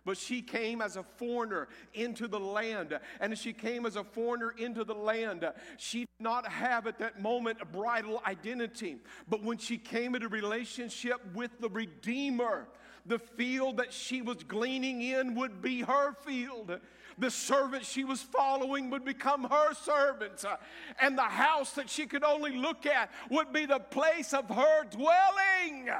But 0.04 0.18
she 0.18 0.42
came 0.42 0.82
as 0.82 0.96
a 0.96 1.02
foreigner 1.02 1.68
into 1.94 2.28
the 2.28 2.38
land. 2.38 2.98
And 3.18 3.32
as 3.32 3.38
she 3.38 3.54
came 3.54 3.86
as 3.86 3.96
a 3.96 4.04
foreigner 4.04 4.54
into 4.58 4.84
the 4.84 4.94
land, 4.94 5.50
she 5.78 6.00
did 6.00 6.20
not 6.20 6.46
have 6.46 6.86
at 6.86 6.98
that 6.98 7.22
moment 7.22 7.62
a 7.62 7.64
bridal 7.64 8.20
identity. 8.26 8.98
But 9.26 9.42
when 9.42 9.56
she 9.56 9.78
came 9.78 10.14
into 10.14 10.28
relationship 10.28 11.22
with 11.34 11.58
the 11.58 11.70
Redeemer, 11.70 12.68
the 13.06 13.18
field 13.18 13.76
that 13.78 13.92
she 13.92 14.22
was 14.22 14.42
gleaning 14.44 15.02
in 15.02 15.34
would 15.34 15.60
be 15.60 15.82
her 15.82 16.14
field 16.24 16.80
the 17.18 17.30
servant 17.30 17.84
she 17.84 18.04
was 18.04 18.20
following 18.20 18.90
would 18.90 19.04
become 19.04 19.44
her 19.44 19.74
servants, 19.74 20.44
and 21.00 21.16
the 21.16 21.22
house 21.22 21.72
that 21.72 21.88
she 21.88 22.06
could 22.06 22.24
only 22.24 22.56
look 22.56 22.86
at 22.86 23.10
would 23.30 23.52
be 23.52 23.66
the 23.66 23.78
place 23.78 24.32
of 24.32 24.48
her 24.48 24.84
dwelling. 24.84 25.90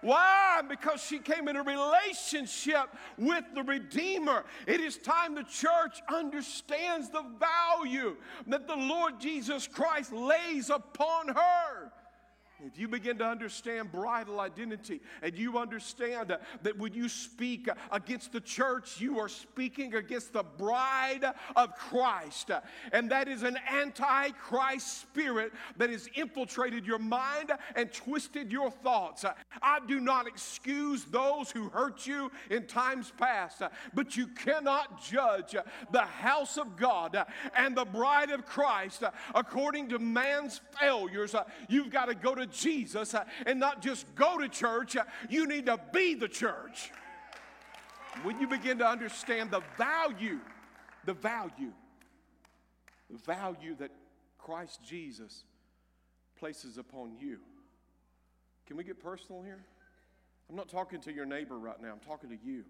Why? 0.00 0.62
Because 0.68 1.00
she 1.00 1.20
came 1.20 1.46
in 1.46 1.54
a 1.54 1.62
relationship 1.62 2.88
with 3.16 3.44
the 3.54 3.62
Redeemer. 3.62 4.44
It 4.66 4.80
is 4.80 4.98
time 4.98 5.36
the 5.36 5.44
church 5.44 6.02
understands 6.12 7.08
the 7.08 7.24
value 7.38 8.16
that 8.48 8.66
the 8.66 8.74
Lord 8.74 9.20
Jesus 9.20 9.68
Christ 9.68 10.12
lays 10.12 10.70
upon 10.70 11.28
her. 11.28 11.92
If 12.64 12.78
you 12.78 12.86
begin 12.86 13.18
to 13.18 13.26
understand 13.26 13.90
bridal 13.90 14.40
identity 14.40 15.00
and 15.22 15.36
you 15.36 15.58
understand 15.58 16.36
that 16.62 16.78
when 16.78 16.94
you 16.94 17.08
speak 17.08 17.68
against 17.90 18.32
the 18.32 18.40
church, 18.40 19.00
you 19.00 19.18
are 19.18 19.28
speaking 19.28 19.94
against 19.94 20.32
the 20.32 20.44
bride 20.44 21.24
of 21.56 21.76
Christ. 21.76 22.50
And 22.92 23.10
that 23.10 23.28
is 23.28 23.42
an 23.42 23.58
anti 23.68 24.30
Christ 24.30 25.00
spirit 25.00 25.52
that 25.76 25.90
has 25.90 26.08
infiltrated 26.14 26.86
your 26.86 26.98
mind 26.98 27.52
and 27.74 27.92
twisted 27.92 28.52
your 28.52 28.70
thoughts. 28.70 29.24
I 29.60 29.80
do 29.86 30.00
not 30.00 30.26
excuse 30.26 31.04
those 31.04 31.50
who 31.50 31.68
hurt 31.68 32.06
you 32.06 32.30
in 32.50 32.66
times 32.66 33.12
past, 33.18 33.62
but 33.94 34.16
you 34.16 34.28
cannot 34.28 35.02
judge 35.02 35.56
the 35.90 36.00
house 36.00 36.58
of 36.58 36.76
God 36.76 37.24
and 37.56 37.76
the 37.76 37.84
bride 37.84 38.30
of 38.30 38.46
Christ 38.46 39.02
according 39.34 39.88
to 39.88 39.98
man's 39.98 40.60
failures. 40.80 41.34
You've 41.68 41.90
got 41.90 42.06
to 42.06 42.14
go 42.14 42.34
to 42.34 42.46
Jesus 42.52 43.14
uh, 43.14 43.24
and 43.46 43.58
not 43.58 43.82
just 43.82 44.06
go 44.14 44.38
to 44.38 44.48
church, 44.48 44.96
uh, 44.96 45.04
you 45.28 45.46
need 45.46 45.66
to 45.66 45.78
be 45.92 46.14
the 46.14 46.28
church. 46.28 46.90
When 48.22 48.40
you 48.40 48.46
begin 48.46 48.78
to 48.78 48.86
understand 48.86 49.50
the 49.50 49.62
value, 49.78 50.38
the 51.04 51.14
value, 51.14 51.72
the 53.10 53.18
value 53.18 53.74
that 53.76 53.90
Christ 54.38 54.80
Jesus 54.84 55.44
places 56.38 56.78
upon 56.78 57.16
you. 57.18 57.38
Can 58.66 58.76
we 58.76 58.84
get 58.84 59.02
personal 59.02 59.42
here? 59.42 59.64
I'm 60.50 60.56
not 60.56 60.68
talking 60.68 61.00
to 61.02 61.12
your 61.12 61.24
neighbor 61.24 61.58
right 61.58 61.80
now, 61.80 61.92
I'm 61.92 62.00
talking 62.00 62.30
to 62.30 62.38
you 62.44 62.64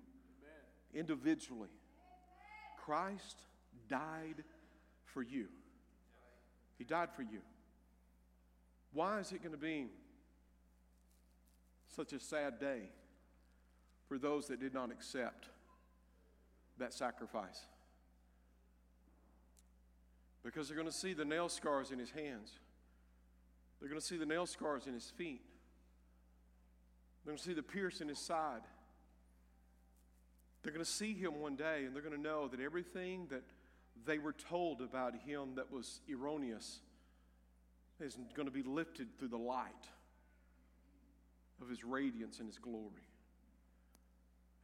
individually. 0.94 1.70
Christ 2.84 3.36
died 3.88 4.44
for 5.06 5.22
you. 5.22 5.46
He 6.78 6.84
died 6.84 7.08
for 7.14 7.22
you. 7.22 7.40
Why 8.92 9.20
is 9.20 9.32
it 9.32 9.42
going 9.42 9.54
to 9.54 9.58
be 9.60 9.86
such 11.94 12.12
a 12.12 12.20
sad 12.20 12.58
day 12.58 12.90
for 14.08 14.18
those 14.18 14.48
that 14.48 14.60
did 14.60 14.74
not 14.74 14.90
accept 14.90 15.46
that 16.78 16.92
sacrifice? 16.92 17.60
Because 20.44 20.68
they're 20.68 20.76
going 20.76 20.88
to 20.88 20.92
see 20.92 21.14
the 21.14 21.24
nail 21.24 21.48
scars 21.48 21.90
in 21.90 21.98
his 21.98 22.10
hands. 22.10 22.52
They're 23.80 23.88
going 23.88 24.00
to 24.00 24.06
see 24.06 24.16
the 24.16 24.26
nail 24.26 24.46
scars 24.46 24.86
in 24.86 24.94
his 24.94 25.10
feet. 25.16 25.42
They're 27.24 27.32
going 27.32 27.38
to 27.38 27.44
see 27.44 27.54
the 27.54 27.62
pierce 27.62 28.00
in 28.00 28.08
his 28.08 28.18
side. 28.18 28.62
They're 30.62 30.72
going 30.72 30.84
to 30.84 30.90
see 30.90 31.14
him 31.14 31.40
one 31.40 31.56
day 31.56 31.84
and 31.84 31.94
they're 31.94 32.02
going 32.02 32.16
to 32.16 32.20
know 32.20 32.48
that 32.48 32.60
everything 32.60 33.26
that 33.30 33.42
they 34.04 34.18
were 34.18 34.32
told 34.32 34.80
about 34.80 35.14
him 35.26 35.54
that 35.56 35.72
was 35.72 36.00
erroneous 36.10 36.80
is 38.02 38.18
going 38.34 38.46
to 38.46 38.52
be 38.52 38.62
lifted 38.62 39.08
through 39.18 39.28
the 39.28 39.36
light 39.36 39.88
of 41.60 41.68
his 41.68 41.84
radiance 41.84 42.38
and 42.38 42.48
his 42.48 42.58
glory. 42.58 43.08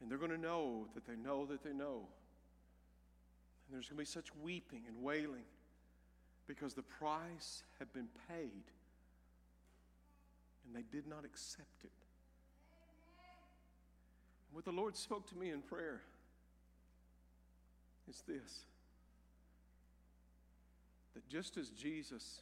And 0.01 0.09
they're 0.09 0.17
going 0.17 0.31
to 0.31 0.37
know 0.37 0.87
that 0.93 1.05
they 1.05 1.15
know 1.15 1.45
that 1.45 1.63
they 1.63 1.73
know. 1.73 2.07
And 3.67 3.75
there's 3.75 3.87
going 3.87 3.97
to 3.97 4.01
be 4.01 4.05
such 4.05 4.29
weeping 4.41 4.83
and 4.87 5.01
wailing 5.03 5.45
because 6.47 6.73
the 6.73 6.83
price 6.83 7.63
had 7.77 7.91
been 7.93 8.07
paid 8.27 8.63
and 10.65 10.75
they 10.75 10.83
did 10.91 11.07
not 11.07 11.25
accept 11.25 11.83
it. 11.83 11.91
What 14.51 14.65
the 14.65 14.71
Lord 14.71 14.95
spoke 14.95 15.27
to 15.29 15.37
me 15.37 15.51
in 15.51 15.61
prayer 15.61 16.01
is 18.09 18.23
this 18.27 18.65
that 21.13 21.27
just 21.27 21.57
as 21.57 21.69
Jesus 21.69 22.41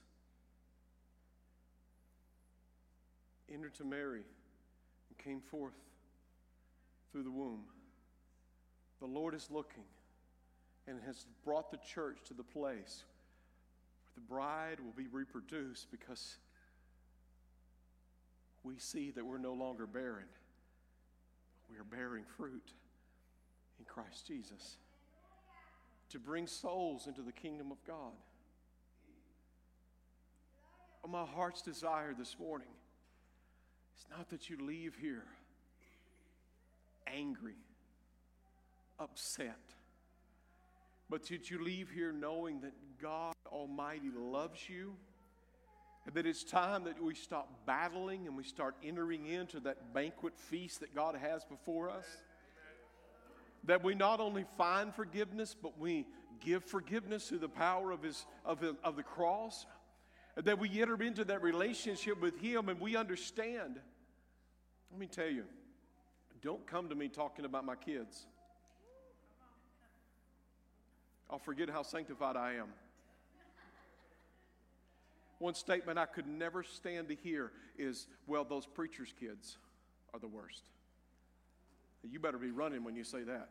entered 3.54 3.76
to 3.76 3.84
Mary 3.84 4.24
and 5.10 5.18
came 5.18 5.42
forth 5.42 5.76
through 7.12 7.24
the 7.24 7.32
womb, 7.32 7.64
the 9.00 9.06
Lord 9.06 9.34
is 9.34 9.48
looking 9.52 9.84
and 10.88 11.00
has 11.06 11.26
brought 11.44 11.72
the 11.72 11.78
church 11.78 12.20
to 12.26 12.34
the 12.34 12.44
place 12.44 13.04
where 14.04 14.14
the 14.16 14.22
bride 14.22 14.80
will 14.80 14.94
be 14.96 15.08
reproduced 15.08 15.92
because 15.92 16.38
we 18.64 18.78
see 18.78 19.12
that 19.12 19.26
we're 19.26 19.38
no 19.38 19.54
longer 19.54 19.86
barren. 19.86 20.26
We 21.70 21.78
are 21.78 21.84
bearing 21.84 22.24
fruit 22.38 22.74
in 23.80 23.86
Christ 23.86 24.26
Jesus 24.28 24.78
to 26.10 26.20
bring 26.20 26.48
souls 26.48 27.08
into 27.08 27.22
the 27.22 27.32
kingdom 27.32 27.72
of 27.72 27.78
God. 27.86 28.14
My 31.08 31.26
heart's 31.26 31.62
desire 31.62 32.14
this 32.18 32.36
morning 32.38 32.68
is 33.98 34.06
not 34.16 34.30
that 34.30 34.50
you 34.50 34.58
leave 34.66 34.96
here 35.00 35.26
angry, 37.08 37.56
upset, 39.00 39.60
but 41.10 41.26
that 41.28 41.50
you 41.50 41.64
leave 41.64 41.90
here 41.90 42.12
knowing 42.12 42.60
that 42.62 42.74
God 43.02 43.34
Almighty 43.52 44.12
loves 44.14 44.68
you 44.68 44.96
and 46.06 46.16
that 46.16 46.26
it's 46.26 46.44
time 46.44 46.86
that 46.86 47.02
we 47.04 47.14
stop 47.14 47.66
battling 47.66 48.28
and 48.28 48.38
we 48.38 48.44
start 48.44 48.76
entering 48.82 49.26
into 49.26 49.60
that 49.60 49.94
banquet 49.94 50.38
feast 50.38 50.80
that 50.80 50.96
God 50.96 51.16
has 51.16 51.44
before 51.44 51.90
us. 51.90 52.06
That 53.66 53.84
we 53.84 53.94
not 53.94 54.22
only 54.22 54.46
find 54.58 54.96
forgiveness, 54.96 55.54
but 55.62 55.78
we 55.78 56.06
give 56.40 56.64
forgiveness 56.64 57.28
through 57.28 57.40
the 57.40 57.50
power 57.50 57.92
of, 57.92 58.04
his, 58.04 58.26
of, 58.46 58.62
his, 58.62 58.74
of 58.86 58.96
the 58.96 59.04
cross. 59.04 59.66
That 60.44 60.60
we 60.60 60.82
enter 60.82 61.02
into 61.02 61.26
that 61.26 61.42
relationship 61.42 62.22
with 62.22 62.40
Him 62.40 62.70
and 62.70 62.80
we 62.80 62.96
understand. 62.96 63.80
Let 64.92 65.00
me 65.00 65.08
tell 65.08 65.28
you, 65.28 65.44
don't 66.42 66.66
come 66.68 66.90
to 66.90 66.96
me 66.96 67.08
talking 67.08 67.44
about 67.44 67.66
my 67.66 67.76
kids. 67.76 68.28
I'll 71.30 71.40
forget 71.40 71.70
how 71.70 71.82
sanctified 71.82 72.38
I 72.38 72.54
am. 72.54 72.68
One 75.40 75.54
statement 75.54 76.00
I 76.00 76.06
could 76.06 76.28
never 76.28 76.64
stand 76.64 77.10
to 77.10 77.16
hear 77.16 77.52
is, 77.78 78.08
well, 78.26 78.44
those 78.44 78.66
preacher's 78.66 79.14
kids 79.20 79.58
are 80.14 80.20
the 80.20 80.28
worst. 80.28 80.64
You 82.04 82.20
better 82.20 82.38
be 82.38 82.52
running 82.52 82.84
when 82.84 82.96
you 82.96 83.04
say 83.04 83.24
that. 83.24 83.50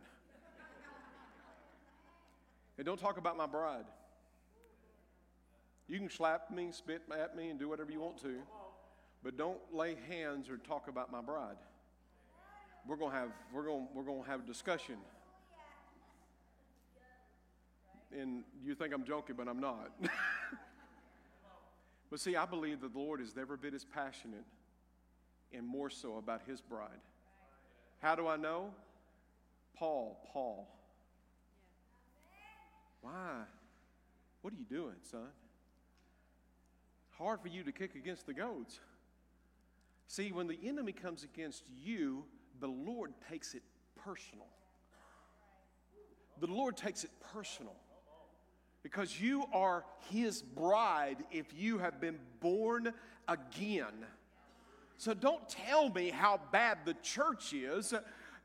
and 2.78 2.86
don't 2.86 2.98
talk 2.98 3.18
about 3.18 3.36
my 3.36 3.46
bride. 3.46 3.84
You 5.88 5.98
can 5.98 6.10
slap 6.10 6.50
me, 6.50 6.68
spit 6.72 7.02
at 7.16 7.36
me, 7.36 7.50
and 7.50 7.58
do 7.58 7.68
whatever 7.68 7.92
you 7.92 8.00
want 8.00 8.20
to, 8.22 8.36
but 9.22 9.36
don't 9.36 9.58
lay 9.72 9.96
hands 10.08 10.48
or 10.50 10.56
talk 10.56 10.88
about 10.88 11.12
my 11.12 11.20
bride. 11.20 11.56
We're 12.86 12.96
gonna 12.96 13.14
have 13.14 13.30
we're 13.52 13.64
gonna 13.66 13.86
we're 13.94 14.02
gonna 14.02 14.26
have 14.26 14.40
a 14.40 14.46
discussion. 14.46 14.96
And 18.16 18.44
you 18.64 18.74
think 18.74 18.94
I'm 18.94 19.04
joking, 19.04 19.36
but 19.36 19.48
I'm 19.48 19.60
not. 19.60 19.90
But 22.10 22.20
see, 22.20 22.36
I 22.36 22.46
believe 22.46 22.80
that 22.80 22.92
the 22.92 22.98
Lord 22.98 23.20
is 23.20 23.34
never 23.34 23.56
been 23.56 23.74
as 23.74 23.84
passionate 23.84 24.44
and 25.52 25.66
more 25.66 25.90
so 25.90 26.16
about 26.16 26.42
his 26.46 26.60
bride. 26.60 27.00
How 28.00 28.14
do 28.14 28.28
I 28.28 28.36
know? 28.36 28.70
Paul, 29.76 30.18
Paul. 30.32 30.68
Why? 33.00 33.42
What 34.42 34.52
are 34.52 34.56
you 34.56 34.64
doing, 34.64 34.94
son? 35.10 35.28
Hard 37.18 37.40
for 37.40 37.48
you 37.48 37.62
to 37.62 37.72
kick 37.72 37.94
against 37.94 38.26
the 38.26 38.34
goads. 38.34 38.80
See, 40.08 40.32
when 40.32 40.46
the 40.46 40.58
enemy 40.64 40.92
comes 40.92 41.24
against 41.24 41.64
you, 41.82 42.24
the 42.60 42.68
Lord 42.68 43.12
takes 43.28 43.54
it 43.54 43.62
personal. 44.04 44.46
The 46.40 46.46
Lord 46.46 46.76
takes 46.76 47.04
it 47.04 47.10
personal 47.32 47.74
because 48.82 49.20
you 49.20 49.44
are 49.52 49.84
his 50.10 50.42
bride 50.42 51.16
if 51.30 51.46
you 51.56 51.78
have 51.78 52.00
been 52.00 52.18
born 52.40 52.92
again. 53.26 54.04
So 54.98 55.12
don't 55.12 55.48
tell 55.48 55.88
me 55.88 56.10
how 56.10 56.40
bad 56.52 56.78
the 56.84 56.94
church 57.02 57.52
is 57.52 57.92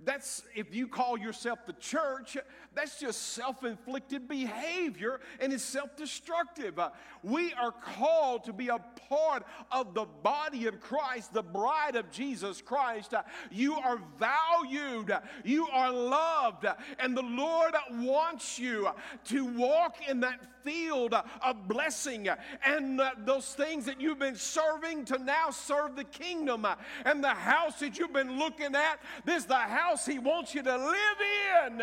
that's, 0.04 0.44
if 0.56 0.74
you 0.74 0.88
call 0.88 1.18
yourself 1.18 1.60
the 1.66 1.74
church, 1.74 2.38
that's 2.74 3.00
just 3.00 3.34
self 3.34 3.64
inflicted 3.64 4.28
behavior 4.28 5.20
and 5.40 5.52
it's 5.52 5.64
self 5.64 5.96
destructive. 5.98 6.80
Uh, 6.80 6.90
we 7.22 7.54
are 7.54 7.72
called 7.72 8.46
to 8.46 8.54
be 8.54 8.70
a 8.70 8.80
part 9.10 9.44
of 9.72 9.94
the 9.94 10.06
body 10.24 10.68
of 10.68 10.80
Christ, 10.80 11.34
the 11.34 11.44
bride 11.44 11.96
of 11.96 12.10
Jesus 12.12 12.62
Christ. 12.62 13.14
Uh, 13.14 13.24
you 13.52 13.76
are 13.76 14.00
valued, 14.18 15.12
you 15.44 15.68
are 15.68 15.92
loved, 15.92 16.66
and 17.00 17.16
the 17.16 17.24
Lord 17.24 17.74
wants 17.92 18.58
you 18.58 18.90
to 19.26 19.46
walk 19.46 19.98
in 20.08 20.22
that 20.22 20.40
field 20.64 21.14
of 21.14 21.68
blessing 21.68 22.30
and 22.64 23.02
uh, 23.02 23.12
those 23.26 23.54
things 23.54 23.86
that 23.86 24.00
you've 24.00 24.20
been 24.20 24.36
serving 24.36 25.06
to 25.06 25.18
now 25.18 25.50
serve 25.50 25.96
the 25.96 26.04
kingdom 26.04 26.68
and 27.06 27.24
the 27.24 27.30
house 27.30 27.80
that 27.80 27.98
you've 27.98 28.14
been 28.14 28.38
looking 28.38 28.76
at. 28.76 29.00
This 29.26 29.44
is 29.44 29.46
the 29.46 29.56
house 29.56 29.91
house 29.92 30.06
He 30.06 30.20
wants 30.20 30.56
you 30.56 30.64
to 30.64 30.78
live 30.78 31.72
in. 31.72 31.82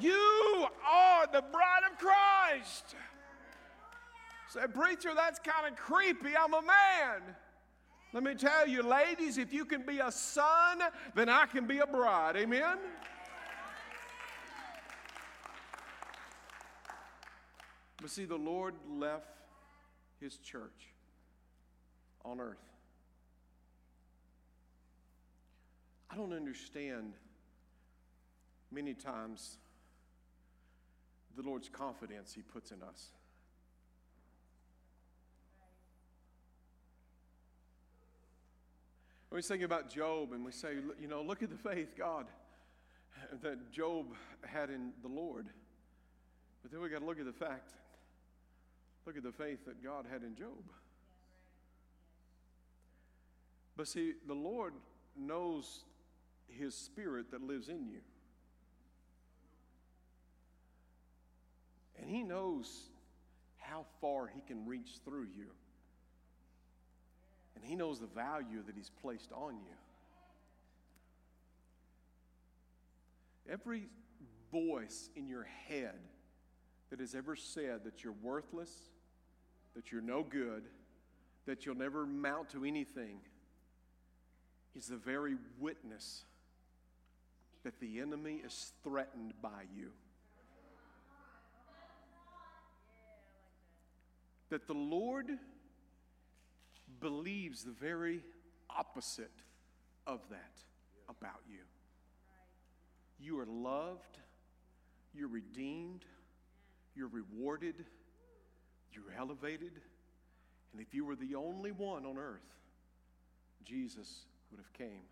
You 0.00 0.66
are 0.88 1.26
the 1.26 1.42
bride 1.42 1.82
of 1.90 1.98
Christ. 1.98 2.94
Say, 4.48 4.60
preacher, 4.72 5.10
that's 5.14 5.38
kind 5.38 5.72
of 5.72 5.78
creepy. 5.78 6.36
I'm 6.36 6.54
a 6.54 6.62
man. 6.62 7.22
Let 8.12 8.24
me 8.24 8.34
tell 8.34 8.66
you, 8.66 8.82
ladies, 8.82 9.38
if 9.38 9.52
you 9.52 9.64
can 9.64 9.86
be 9.86 9.98
a 9.98 10.10
son, 10.10 10.80
then 11.14 11.28
I 11.28 11.46
can 11.46 11.66
be 11.66 11.78
a 11.78 11.86
bride. 11.86 12.36
Amen? 12.36 12.78
But 18.00 18.10
see, 18.10 18.24
the 18.24 18.36
Lord 18.36 18.74
left 18.88 19.26
his 20.20 20.36
church 20.38 20.94
on 22.24 22.40
earth. 22.40 22.69
I 26.12 26.16
don't 26.16 26.32
understand 26.32 27.12
many 28.72 28.94
times 28.94 29.58
the 31.36 31.42
Lord's 31.42 31.68
confidence 31.68 32.32
He 32.34 32.42
puts 32.42 32.72
in 32.72 32.82
us. 32.82 33.10
When 39.28 39.38
we 39.38 39.42
think 39.42 39.62
about 39.62 39.88
Job 39.88 40.32
and 40.32 40.44
we 40.44 40.50
say, 40.50 40.74
you 41.00 41.06
know, 41.06 41.22
look 41.22 41.44
at 41.44 41.50
the 41.50 41.56
faith, 41.56 41.94
God, 41.96 42.26
that 43.42 43.70
Job 43.70 44.06
had 44.44 44.70
in 44.70 44.90
the 45.02 45.08
Lord. 45.08 45.46
But 46.62 46.72
then 46.72 46.80
we 46.80 46.88
got 46.88 46.98
to 46.98 47.06
look 47.06 47.20
at 47.20 47.26
the 47.26 47.32
fact, 47.32 47.70
look 49.06 49.16
at 49.16 49.22
the 49.22 49.30
faith 49.30 49.64
that 49.66 49.84
God 49.84 50.04
had 50.10 50.22
in 50.22 50.34
Job. 50.34 50.64
But 53.76 53.86
see, 53.86 54.14
the 54.26 54.34
Lord 54.34 54.74
knows 55.16 55.84
his 56.58 56.74
spirit 56.74 57.30
that 57.30 57.42
lives 57.42 57.68
in 57.68 57.86
you. 57.86 58.00
And 62.00 62.08
he 62.08 62.22
knows 62.22 62.88
how 63.58 63.86
far 64.00 64.26
he 64.26 64.40
can 64.40 64.66
reach 64.66 64.98
through 65.04 65.26
you. 65.36 65.46
And 67.54 67.64
he 67.64 67.76
knows 67.76 68.00
the 68.00 68.06
value 68.06 68.62
that 68.66 68.74
he's 68.74 68.90
placed 69.02 69.30
on 69.32 69.56
you. 69.56 69.76
Every 73.52 73.88
voice 74.50 75.10
in 75.14 75.28
your 75.28 75.46
head 75.68 75.98
that 76.90 77.00
has 77.00 77.14
ever 77.14 77.36
said 77.36 77.84
that 77.84 78.02
you're 78.02 78.14
worthless, 78.22 78.72
that 79.74 79.92
you're 79.92 80.00
no 80.00 80.22
good, 80.22 80.64
that 81.46 81.66
you'll 81.66 81.76
never 81.76 82.04
amount 82.04 82.50
to 82.50 82.64
anything, 82.64 83.18
is 84.74 84.86
the 84.86 84.96
very 84.96 85.36
witness 85.58 86.24
that 87.64 87.78
the 87.80 88.00
enemy 88.00 88.40
is 88.44 88.72
threatened 88.82 89.34
by 89.42 89.64
you. 89.76 89.90
That 94.48 94.66
the 94.66 94.74
Lord 94.74 95.26
believes 97.00 97.62
the 97.62 97.72
very 97.72 98.20
opposite 98.68 99.30
of 100.06 100.20
that 100.30 100.62
about 101.08 101.40
you. 101.48 101.60
You 103.20 103.38
are 103.38 103.46
loved, 103.46 104.18
you're 105.14 105.28
redeemed, 105.28 106.04
you're 106.96 107.08
rewarded, 107.08 107.84
you're 108.92 109.12
elevated. 109.16 109.72
And 110.72 110.80
if 110.80 110.94
you 110.94 111.04
were 111.04 111.16
the 111.16 111.34
only 111.34 111.72
one 111.72 112.06
on 112.06 112.16
earth, 112.16 112.40
Jesus 113.64 114.24
would 114.50 114.58
have 114.58 114.72
came. 114.72 115.02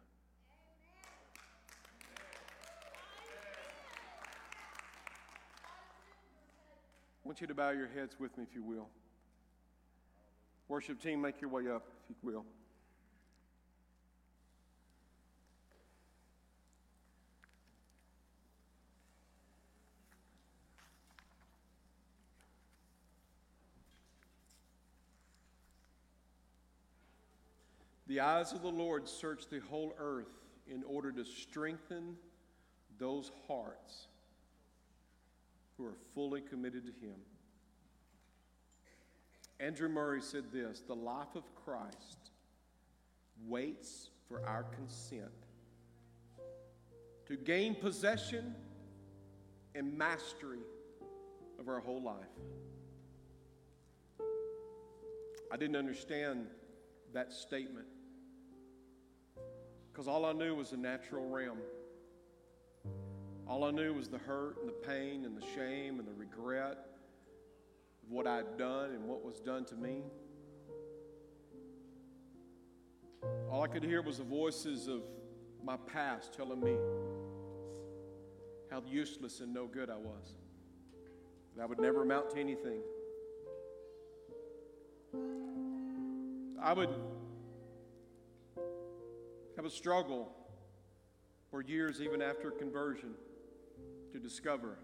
Want 7.28 7.42
you 7.42 7.46
to 7.46 7.54
bow 7.54 7.68
your 7.68 7.88
heads 7.88 8.16
with 8.18 8.34
me, 8.38 8.44
if 8.48 8.54
you 8.54 8.62
will. 8.62 8.88
Worship 10.66 10.98
team, 10.98 11.20
make 11.20 11.42
your 11.42 11.50
way 11.50 11.68
up, 11.68 11.86
if 12.08 12.16
you 12.22 12.32
will. 12.32 12.44
The 28.06 28.20
eyes 28.20 28.52
of 28.54 28.62
the 28.62 28.68
Lord 28.68 29.06
search 29.06 29.50
the 29.50 29.60
whole 29.68 29.94
earth 29.98 30.32
in 30.66 30.82
order 30.84 31.12
to 31.12 31.26
strengthen 31.26 32.16
those 32.98 33.30
hearts 33.46 34.08
who 35.78 35.86
are 35.86 35.96
fully 36.14 36.40
committed 36.40 36.84
to 36.84 36.92
Him. 36.92 37.14
Andrew 39.60 39.88
Murray 39.88 40.20
said 40.20 40.44
this 40.52 40.82
The 40.86 40.94
life 40.94 41.34
of 41.34 41.44
Christ 41.54 42.30
waits 43.46 44.10
for 44.28 44.44
our 44.46 44.64
consent 44.64 45.30
to 47.26 47.36
gain 47.36 47.74
possession 47.74 48.54
and 49.74 49.96
mastery 49.96 50.60
of 51.58 51.68
our 51.68 51.80
whole 51.80 52.02
life. 52.02 52.16
I 55.50 55.56
didn't 55.56 55.76
understand 55.76 56.46
that 57.14 57.32
statement 57.32 57.86
because 59.90 60.06
all 60.08 60.24
I 60.24 60.32
knew 60.32 60.54
was 60.54 60.70
the 60.70 60.76
natural 60.76 61.28
realm. 61.28 61.58
All 63.48 63.64
I 63.64 63.70
knew 63.70 63.94
was 63.94 64.08
the 64.08 64.18
hurt 64.18 64.58
and 64.60 64.68
the 64.68 64.86
pain 64.86 65.24
and 65.24 65.34
the 65.34 65.46
shame 65.54 65.98
and 65.98 66.06
the 66.06 66.12
regret 66.12 66.76
of 68.02 68.10
what 68.10 68.26
I'd 68.26 68.58
done 68.58 68.90
and 68.90 69.04
what 69.04 69.24
was 69.24 69.40
done 69.40 69.64
to 69.66 69.74
me. 69.74 70.02
All 73.50 73.62
I 73.62 73.66
could 73.66 73.82
hear 73.82 74.02
was 74.02 74.18
the 74.18 74.24
voices 74.24 74.86
of 74.86 75.00
my 75.64 75.78
past 75.78 76.34
telling 76.34 76.60
me 76.60 76.76
how 78.70 78.82
useless 78.86 79.40
and 79.40 79.54
no 79.54 79.66
good 79.66 79.88
I 79.88 79.96
was, 79.96 80.34
that 81.56 81.62
I 81.62 81.64
would 81.64 81.80
never 81.80 82.02
amount 82.02 82.30
to 82.32 82.38
anything. 82.38 82.82
I 86.60 86.74
would 86.74 86.90
have 89.56 89.64
a 89.64 89.70
struggle 89.70 90.36
for 91.50 91.62
years, 91.62 92.02
even 92.02 92.20
after 92.20 92.50
conversion 92.50 93.14
to 94.12 94.18
discover 94.18 94.78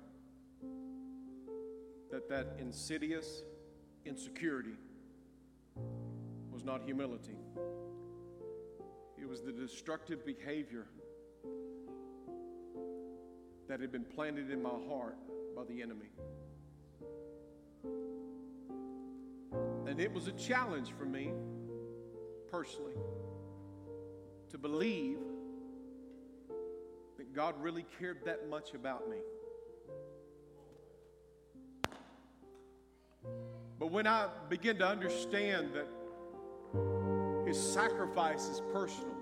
that 2.11 2.29
that 2.29 2.57
insidious 2.59 3.43
insecurity 4.05 4.77
was 6.51 6.65
not 6.65 6.83
humility. 6.83 7.37
It 9.19 9.29
was 9.29 9.43
the 9.43 9.53
destructive 9.53 10.25
behavior 10.25 10.87
that 13.69 13.81
had 13.81 13.91
been 13.91 14.05
planted 14.05 14.51
in 14.51 14.63
my 14.63 14.77
heart 14.89 15.17
by 15.57 15.65
the 15.65 15.81
enemy. 15.81 16.11
And 19.87 20.01
it 20.01 20.13
was 20.13 20.29
a 20.29 20.33
challenge 20.33 20.93
for 20.93 21.05
me 21.05 21.33
personally 22.51 22.95
to 24.51 24.59
believe 24.59 25.19
God 27.35 27.61
really 27.61 27.85
cared 27.99 28.25
that 28.27 28.49
much 28.49 28.75
about 28.75 29.11
me. 29.11 29.17
But 33.81 33.91
when 33.91 34.07
I 34.07 34.29
begin 34.49 34.79
to 34.79 34.87
understand 34.87 35.71
that 35.75 35.89
His 37.45 37.61
sacrifice 37.61 38.49
is 38.49 38.63
personal, 38.73 39.17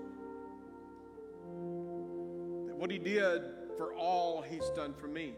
that 2.67 2.75
what 2.75 2.91
He 2.91 2.99
did 2.99 3.41
for 3.77 3.95
all 3.95 4.43
He's 4.43 4.69
done 4.69 4.93
for 4.93 5.07
me, 5.07 5.33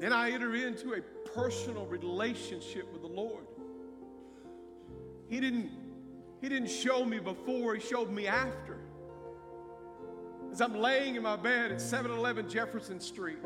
then 0.00 0.12
I 0.12 0.32
enter 0.32 0.54
into 0.54 0.94
a 0.94 1.00
personal 1.30 1.86
relationship 1.86 2.92
with 2.92 3.00
the 3.00 3.08
Lord. 3.08 3.46
He 5.30 5.40
didn't 5.40 5.70
he 6.42 6.48
didn't 6.48 6.70
show 6.70 7.04
me 7.04 7.20
before, 7.20 7.76
He 7.76 7.80
showed 7.80 8.10
me 8.10 8.26
after. 8.26 8.78
As 10.50 10.60
I'm 10.60 10.76
laying 10.76 11.14
in 11.14 11.22
my 11.22 11.36
bed 11.36 11.70
at 11.70 11.80
711 11.80 12.50
Jefferson 12.50 13.00
Street, 13.00 13.38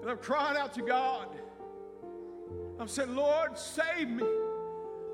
and 0.00 0.08
I'm 0.08 0.16
crying 0.18 0.56
out 0.56 0.72
to 0.74 0.82
God. 0.82 1.26
I'm 2.78 2.86
saying, 2.86 3.16
Lord, 3.16 3.58
save 3.58 4.08
me. 4.08 4.24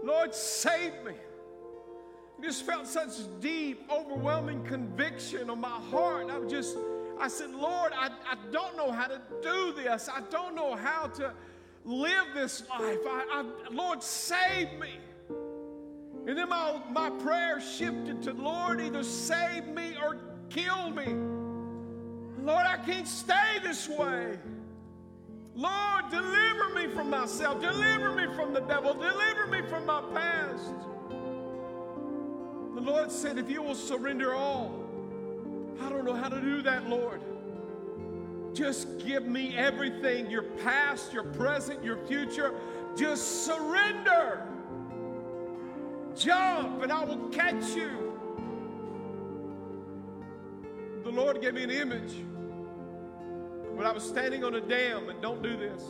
Lord, 0.04 0.34
save 0.34 0.92
me. 1.04 1.14
I 2.38 2.42
just 2.42 2.66
felt 2.66 2.87
such 2.87 3.12
deep, 3.40 3.90
overwhelming 3.90 4.62
conviction 4.64 5.48
on 5.48 5.58
my 5.58 5.80
heart. 5.90 6.28
I 6.30 6.46
just, 6.46 6.76
I 7.18 7.28
said, 7.28 7.50
Lord, 7.50 7.92
I, 7.96 8.10
I 8.28 8.37
don't 8.52 8.76
know 8.76 8.92
how 8.92 9.06
to 9.06 9.22
do 9.42 9.72
this. 9.72 10.10
I 10.12 10.20
don't 10.30 10.54
know 10.54 10.76
how 10.76 11.06
to 11.06 11.32
live 11.87 12.26
this 12.34 12.68
life. 12.68 12.98
I, 13.06 13.24
I, 13.32 13.72
Lord, 13.72 14.02
save 14.02 14.78
me. 14.78 14.98
And 16.26 16.38
then 16.38 16.48
my, 16.48 16.80
my 16.90 17.10
prayer 17.10 17.60
shifted 17.60 18.22
to 18.22 18.32
Lord, 18.32 18.80
either 18.80 19.02
save 19.02 19.66
me 19.68 19.94
or 20.02 20.16
kill 20.48 20.90
me. 20.90 21.14
Lord, 22.42 22.66
I 22.66 22.76
can't 22.78 23.08
stay 23.08 23.58
this 23.62 23.88
way. 23.88 24.38
Lord, 25.54 26.10
deliver 26.10 26.70
me 26.70 26.88
from 26.94 27.10
myself. 27.10 27.60
Deliver 27.60 28.12
me 28.12 28.34
from 28.34 28.52
the 28.52 28.60
devil. 28.60 28.94
Deliver 28.94 29.46
me 29.46 29.62
from 29.68 29.87
my 29.87 30.02
past. 30.14 30.72
The 32.74 32.80
Lord 32.80 33.12
said, 33.12 33.38
if 33.38 33.50
you 33.50 33.62
will 33.62 33.74
surrender 33.74 34.34
all, 34.34 34.84
I 35.80 35.88
don't 35.88 36.04
know 36.04 36.14
how 36.14 36.28
to 36.28 36.40
do 36.40 36.62
that, 36.62 36.88
Lord. 36.88 37.20
Just 38.52 38.98
give 38.98 39.26
me 39.26 39.56
everything 39.56 40.30
your 40.30 40.42
past, 40.42 41.12
your 41.12 41.24
present, 41.24 41.84
your 41.84 41.98
future. 42.06 42.54
Just 42.96 43.44
surrender. 43.44 44.46
Jump 46.16 46.83
and 46.83 46.92
I 46.92 47.05
will 47.05 47.29
catch 47.29 47.74
you. 47.74 48.12
The 51.03 51.11
Lord 51.11 51.40
gave 51.42 51.55
me 51.55 51.62
an 51.64 51.70
image 51.70 52.14
when 53.74 53.87
I 53.87 53.92
was 53.92 54.05
standing 54.05 54.44
on 54.44 54.55
a 54.55 54.61
dam, 54.61 55.09
and 55.09 55.20
don't 55.20 55.42
do 55.42 55.57
this. 55.57 55.83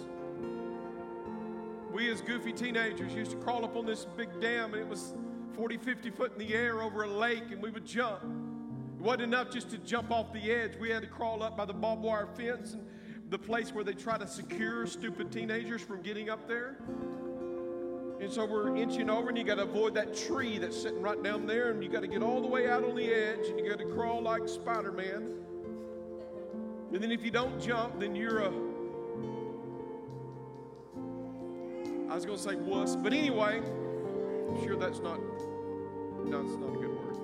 We, 1.92 2.10
as 2.10 2.20
goofy 2.22 2.52
teenagers, 2.52 3.12
used 3.12 3.30
to 3.32 3.36
crawl 3.36 3.64
up 3.64 3.76
on 3.76 3.86
this 3.86 4.06
big 4.16 4.40
dam, 4.40 4.72
and 4.72 4.82
it 4.82 4.88
was 4.88 5.14
40, 5.54 5.76
50 5.76 6.10
foot 6.10 6.32
in 6.32 6.38
the 6.38 6.54
air 6.54 6.82
over 6.82 7.04
a 7.04 7.08
lake, 7.08 7.44
and 7.50 7.62
we 7.62 7.70
would 7.70 7.84
jump. 7.84 8.22
It 8.22 9.02
wasn't 9.02 9.22
enough 9.24 9.50
just 9.50 9.70
to 9.70 9.78
jump 9.78 10.10
off 10.10 10.32
the 10.32 10.50
edge. 10.50 10.76
We 10.80 10.90
had 10.90 11.02
to 11.02 11.08
crawl 11.08 11.42
up 11.42 11.56
by 11.56 11.66
the 11.66 11.74
barbed 11.74 12.02
wire 12.02 12.26
fence 12.26 12.72
and 12.72 12.84
the 13.30 13.38
place 13.38 13.72
where 13.72 13.84
they 13.84 13.92
try 13.92 14.18
to 14.18 14.26
secure 14.26 14.86
stupid 14.86 15.30
teenagers 15.30 15.82
from 15.82 16.02
getting 16.02 16.30
up 16.30 16.48
there. 16.48 16.78
And 18.24 18.32
so 18.32 18.46
we're 18.46 18.74
inching 18.74 19.10
over, 19.10 19.28
and 19.28 19.36
you 19.36 19.44
got 19.44 19.56
to 19.56 19.64
avoid 19.64 19.92
that 19.96 20.16
tree 20.16 20.56
that's 20.56 20.80
sitting 20.80 21.02
right 21.02 21.22
down 21.22 21.46
there, 21.46 21.70
and 21.72 21.84
you 21.84 21.90
got 21.90 22.00
to 22.00 22.06
get 22.06 22.22
all 22.22 22.40
the 22.40 22.46
way 22.46 22.70
out 22.70 22.82
on 22.82 22.96
the 22.96 23.04
edge, 23.04 23.48
and 23.48 23.58
you 23.60 23.68
got 23.68 23.78
to 23.80 23.84
crawl 23.84 24.22
like 24.22 24.48
Spider 24.48 24.92
Man. 24.92 25.34
And 26.90 27.02
then 27.02 27.12
if 27.12 27.22
you 27.22 27.30
don't 27.30 27.60
jump, 27.60 28.00
then 28.00 28.16
you're 28.16 28.38
a. 28.38 28.48
I 32.10 32.14
was 32.14 32.24
going 32.24 32.38
to 32.38 32.42
say 32.42 32.54
wuss, 32.54 32.96
but 32.96 33.12
anyway, 33.12 33.58
I'm 33.58 34.64
sure 34.64 34.76
that's 34.76 35.00
not. 35.00 35.20
No, 36.24 36.40
it's 36.40 36.56
not 36.56 36.70
a 36.70 36.78
good 36.78 36.96
word. 36.96 37.16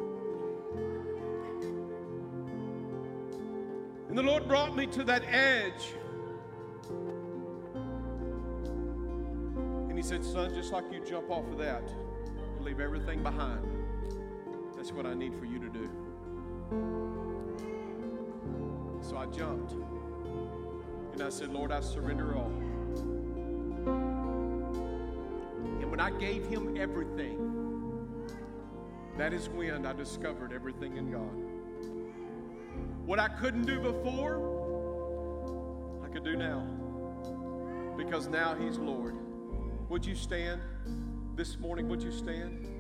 And 4.11 4.19
the 4.19 4.23
Lord 4.23 4.47
brought 4.47 4.77
me 4.77 4.87
to 4.89 5.03
that 5.05 5.23
edge. 5.27 5.95
He 10.01 10.07
said, 10.07 10.25
Son, 10.25 10.55
just 10.55 10.73
like 10.73 10.91
you 10.91 10.99
jump 11.05 11.31
off 11.31 11.47
of 11.53 11.59
that, 11.59 11.87
you 11.87 12.65
leave 12.65 12.81
everything 12.81 13.23
behind. 13.23 13.61
That's 14.75 14.93
what 14.93 15.05
I 15.05 15.13
need 15.13 15.35
for 15.35 15.45
you 15.45 15.59
to 15.59 15.69
do. 15.69 15.91
So 19.03 19.19
I 19.19 19.27
jumped. 19.27 19.75
And 21.13 21.23
I 21.23 21.29
said, 21.29 21.51
Lord, 21.51 21.71
I 21.71 21.81
surrender 21.81 22.35
all. 22.35 22.51
And 25.81 25.91
when 25.91 26.01
I 26.01 26.13
gave 26.13 26.47
him 26.47 26.79
everything, 26.79 28.27
that 29.19 29.35
is 29.35 29.51
when 29.51 29.85
I 29.85 29.93
discovered 29.93 30.51
everything 30.51 30.97
in 30.97 31.11
God. 31.11 31.37
What 33.05 33.19
I 33.19 33.29
couldn't 33.29 33.67
do 33.67 33.79
before, 33.79 34.41
I 36.03 36.09
could 36.09 36.25
do 36.25 36.37
now. 36.37 36.67
Because 37.99 38.29
now 38.29 38.55
he's 38.55 38.79
Lord. 38.79 39.15
Would 39.91 40.07
you 40.07 40.15
stand 40.15 40.61
this 41.35 41.59
morning? 41.59 41.89
Would 41.89 42.01
you 42.01 42.13
stand? 42.13 42.80